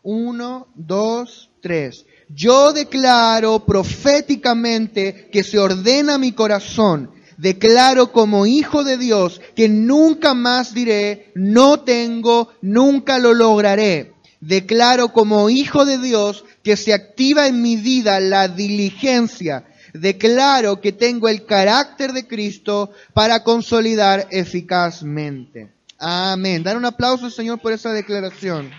[0.01, 2.05] Uno, dos, tres.
[2.27, 7.11] Yo declaro proféticamente que se ordena mi corazón.
[7.37, 14.13] Declaro como hijo de Dios que nunca más diré, no tengo, nunca lo lograré.
[14.39, 19.65] Declaro como hijo de Dios que se activa en mi vida la diligencia.
[19.93, 25.72] Declaro que tengo el carácter de Cristo para consolidar eficazmente.
[26.05, 26.63] Amén.
[26.63, 28.69] Dar un aplauso Señor por esa declaración.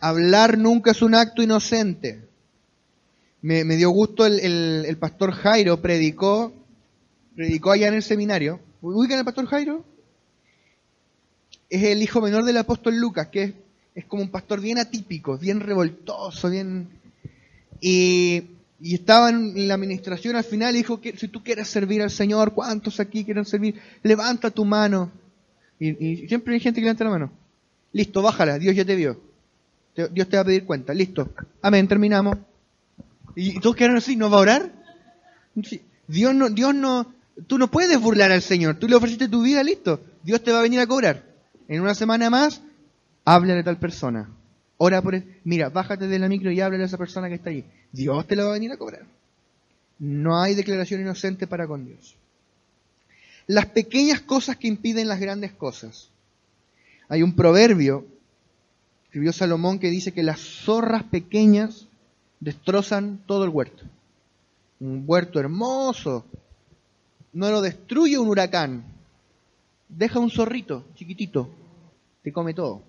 [0.00, 2.26] Hablar nunca es un acto inocente.
[3.42, 6.54] Me, dio gusto el, pastor Jairo predicó,
[7.36, 8.60] predicó allá en el seminario.
[8.80, 9.84] ¿Ubican al pastor Jairo?
[11.68, 13.52] Es el hijo menor del apóstol Lucas, que
[13.94, 16.88] es, como un pastor bien atípico, bien revoltoso, bien...
[17.82, 22.54] Y, estaba en la administración al final y dijo si tú quieres servir al Señor,
[22.54, 23.80] ¿cuántos aquí quieren servir?
[24.02, 25.10] Levanta tu mano.
[25.80, 27.32] Y, y siempre hay gente que levanta la mano.
[27.92, 29.20] Listo, bájala, Dios ya te vio.
[30.12, 30.94] Dios te va a pedir cuenta.
[30.94, 31.28] Listo.
[31.62, 32.38] Amén, terminamos.
[33.34, 34.16] ¿Y todos quedaron así?
[34.16, 34.72] ¿No va a orar?
[36.06, 37.12] Dios no, Dios no,
[37.46, 38.76] tú no puedes burlar al Señor.
[38.76, 40.00] Tú le ofreciste tu vida, listo.
[40.22, 41.24] Dios te va a venir a cobrar.
[41.66, 42.62] En una semana más,
[43.24, 44.30] háblale a tal persona.
[44.78, 45.22] Ora por.
[45.44, 47.64] Mira, bájate de la micro y háblale a esa persona que está allí.
[47.92, 49.04] Dios te lo va a venir a cobrar.
[49.98, 52.16] No hay declaración inocente para con Dios.
[53.46, 56.10] Las pequeñas cosas que impiden las grandes cosas.
[57.08, 58.06] Hay un proverbio
[59.08, 61.86] Escribió Salomón que dice que las zorras pequeñas
[62.40, 63.84] destrozan todo el huerto.
[64.80, 66.26] Un huerto hermoso
[67.32, 68.84] no lo destruye un huracán.
[69.88, 71.48] Deja un zorrito chiquitito,
[72.22, 72.82] te come todo.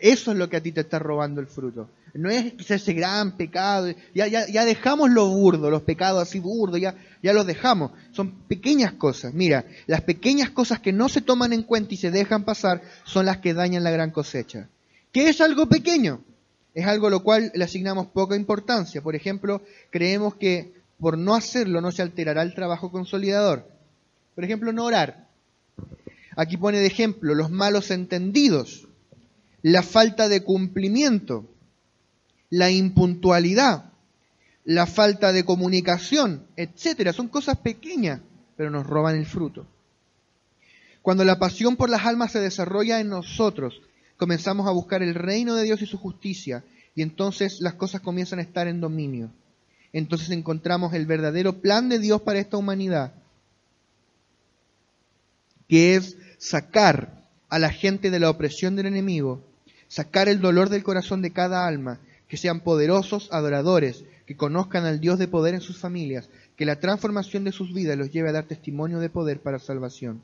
[0.00, 1.88] Eso es lo que a ti te está robando el fruto.
[2.14, 3.94] No es ese gran pecado.
[4.14, 7.92] Ya, ya, ya dejamos lo burdo, los pecados así burdos, ya, ya los dejamos.
[8.10, 9.32] Son pequeñas cosas.
[9.34, 13.26] Mira, las pequeñas cosas que no se toman en cuenta y se dejan pasar son
[13.26, 14.68] las que dañan la gran cosecha.
[15.12, 16.22] ¿Qué es algo pequeño?
[16.74, 19.02] Es algo a lo cual le asignamos poca importancia.
[19.02, 23.68] Por ejemplo, creemos que por no hacerlo no se alterará el trabajo consolidador.
[24.34, 25.28] Por ejemplo, no orar.
[26.36, 28.85] Aquí pone de ejemplo los malos entendidos,
[29.68, 31.44] la falta de cumplimiento,
[32.50, 33.90] la impuntualidad,
[34.64, 37.12] la falta de comunicación, etcétera.
[37.12, 38.20] Son cosas pequeñas,
[38.56, 39.66] pero nos roban el fruto.
[41.02, 43.82] Cuando la pasión por las almas se desarrolla en nosotros,
[44.16, 46.62] comenzamos a buscar el reino de Dios y su justicia,
[46.94, 49.32] y entonces las cosas comienzan a estar en dominio.
[49.92, 53.14] Entonces encontramos el verdadero plan de Dios para esta humanidad,
[55.68, 59.42] que es sacar a la gente de la opresión del enemigo,
[59.96, 65.00] sacar el dolor del corazón de cada alma, que sean poderosos adoradores, que conozcan al
[65.00, 68.32] Dios de poder en sus familias, que la transformación de sus vidas los lleve a
[68.32, 70.20] dar testimonio de poder para salvación.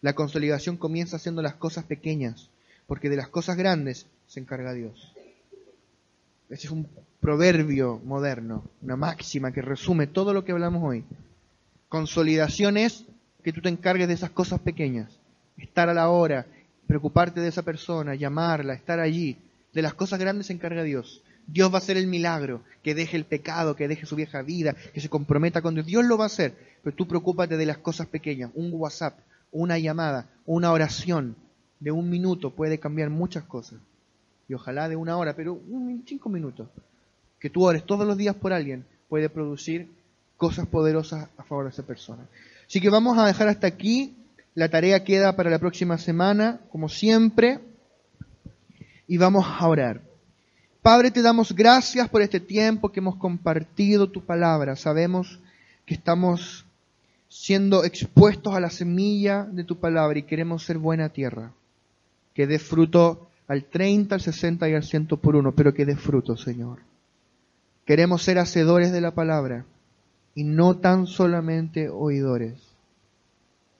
[0.00, 2.50] La consolidación comienza haciendo las cosas pequeñas,
[2.88, 5.14] porque de las cosas grandes se encarga Dios.
[6.48, 6.88] Ese es un
[7.20, 11.04] proverbio moderno, una máxima que resume todo lo que hablamos hoy.
[11.88, 13.04] Consolidación es
[13.44, 15.12] que tú te encargues de esas cosas pequeñas,
[15.58, 16.44] estar a la hora,
[16.90, 19.36] preocuparte de esa persona, llamarla, estar allí.
[19.72, 21.22] De las cosas grandes se encarga Dios.
[21.46, 24.74] Dios va a hacer el milagro, que deje el pecado, que deje su vieja vida,
[24.92, 25.86] que se comprometa con Dios.
[25.86, 29.20] Dios lo va a hacer, pero tú preocúpate de las cosas pequeñas, un WhatsApp,
[29.52, 31.36] una llamada, una oración,
[31.78, 33.78] de un minuto puede cambiar muchas cosas.
[34.48, 35.60] Y ojalá de una hora, pero
[36.06, 36.70] cinco minutos.
[37.38, 39.88] Que tú ores todos los días por alguien puede producir
[40.36, 42.26] cosas poderosas a favor de esa persona.
[42.66, 44.16] Así que vamos a dejar hasta aquí.
[44.54, 47.60] La tarea queda para la próxima semana, como siempre.
[49.06, 50.02] Y vamos a orar.
[50.82, 54.76] Padre, te damos gracias por este tiempo que hemos compartido tu palabra.
[54.76, 55.40] Sabemos
[55.84, 56.64] que estamos
[57.28, 61.52] siendo expuestos a la semilla de tu palabra y queremos ser buena tierra
[62.34, 65.96] que dé fruto al 30, al 60 y al 100 por uno, pero que dé
[65.96, 66.78] fruto, Señor.
[67.84, 69.64] Queremos ser hacedores de la palabra
[70.34, 72.69] y no tan solamente oidores.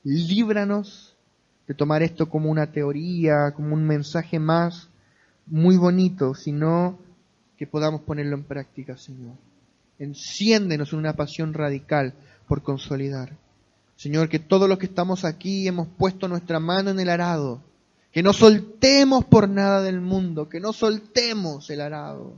[0.05, 1.17] Líbranos
[1.67, 4.89] de tomar esto como una teoría, como un mensaje más
[5.47, 6.99] muy bonito, sino
[7.57, 9.35] que podamos ponerlo en práctica, Señor.
[9.99, 12.15] Enciéndenos en una pasión radical
[12.49, 13.37] por consolidar.
[13.97, 17.63] Señor, que todos los que estamos aquí hemos puesto nuestra mano en el arado
[18.13, 22.35] que no soltemos por nada del mundo, que no soltemos el arado.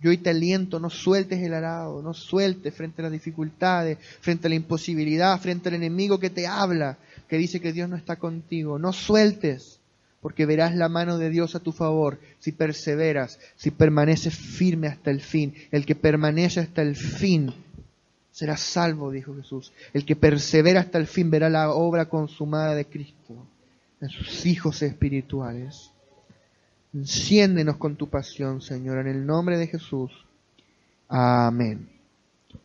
[0.00, 4.46] Yo hoy te aliento, no sueltes el arado, no sueltes frente a las dificultades, frente
[4.46, 6.96] a la imposibilidad, frente al enemigo que te habla,
[7.28, 8.78] que dice que Dios no está contigo.
[8.78, 9.78] No sueltes,
[10.22, 15.10] porque verás la mano de Dios a tu favor si perseveras, si permaneces firme hasta
[15.10, 15.54] el fin.
[15.70, 17.52] El que permanece hasta el fin
[18.30, 19.72] será salvo, dijo Jesús.
[19.92, 23.46] El que persevera hasta el fin verá la obra consumada de Cristo
[24.00, 25.89] en sus hijos espirituales.
[26.92, 30.10] Enciéndenos con tu pasión, Señor, en el nombre de Jesús.
[31.08, 31.88] Amén.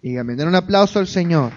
[0.01, 1.51] Dígame, den un aplauso al Señor.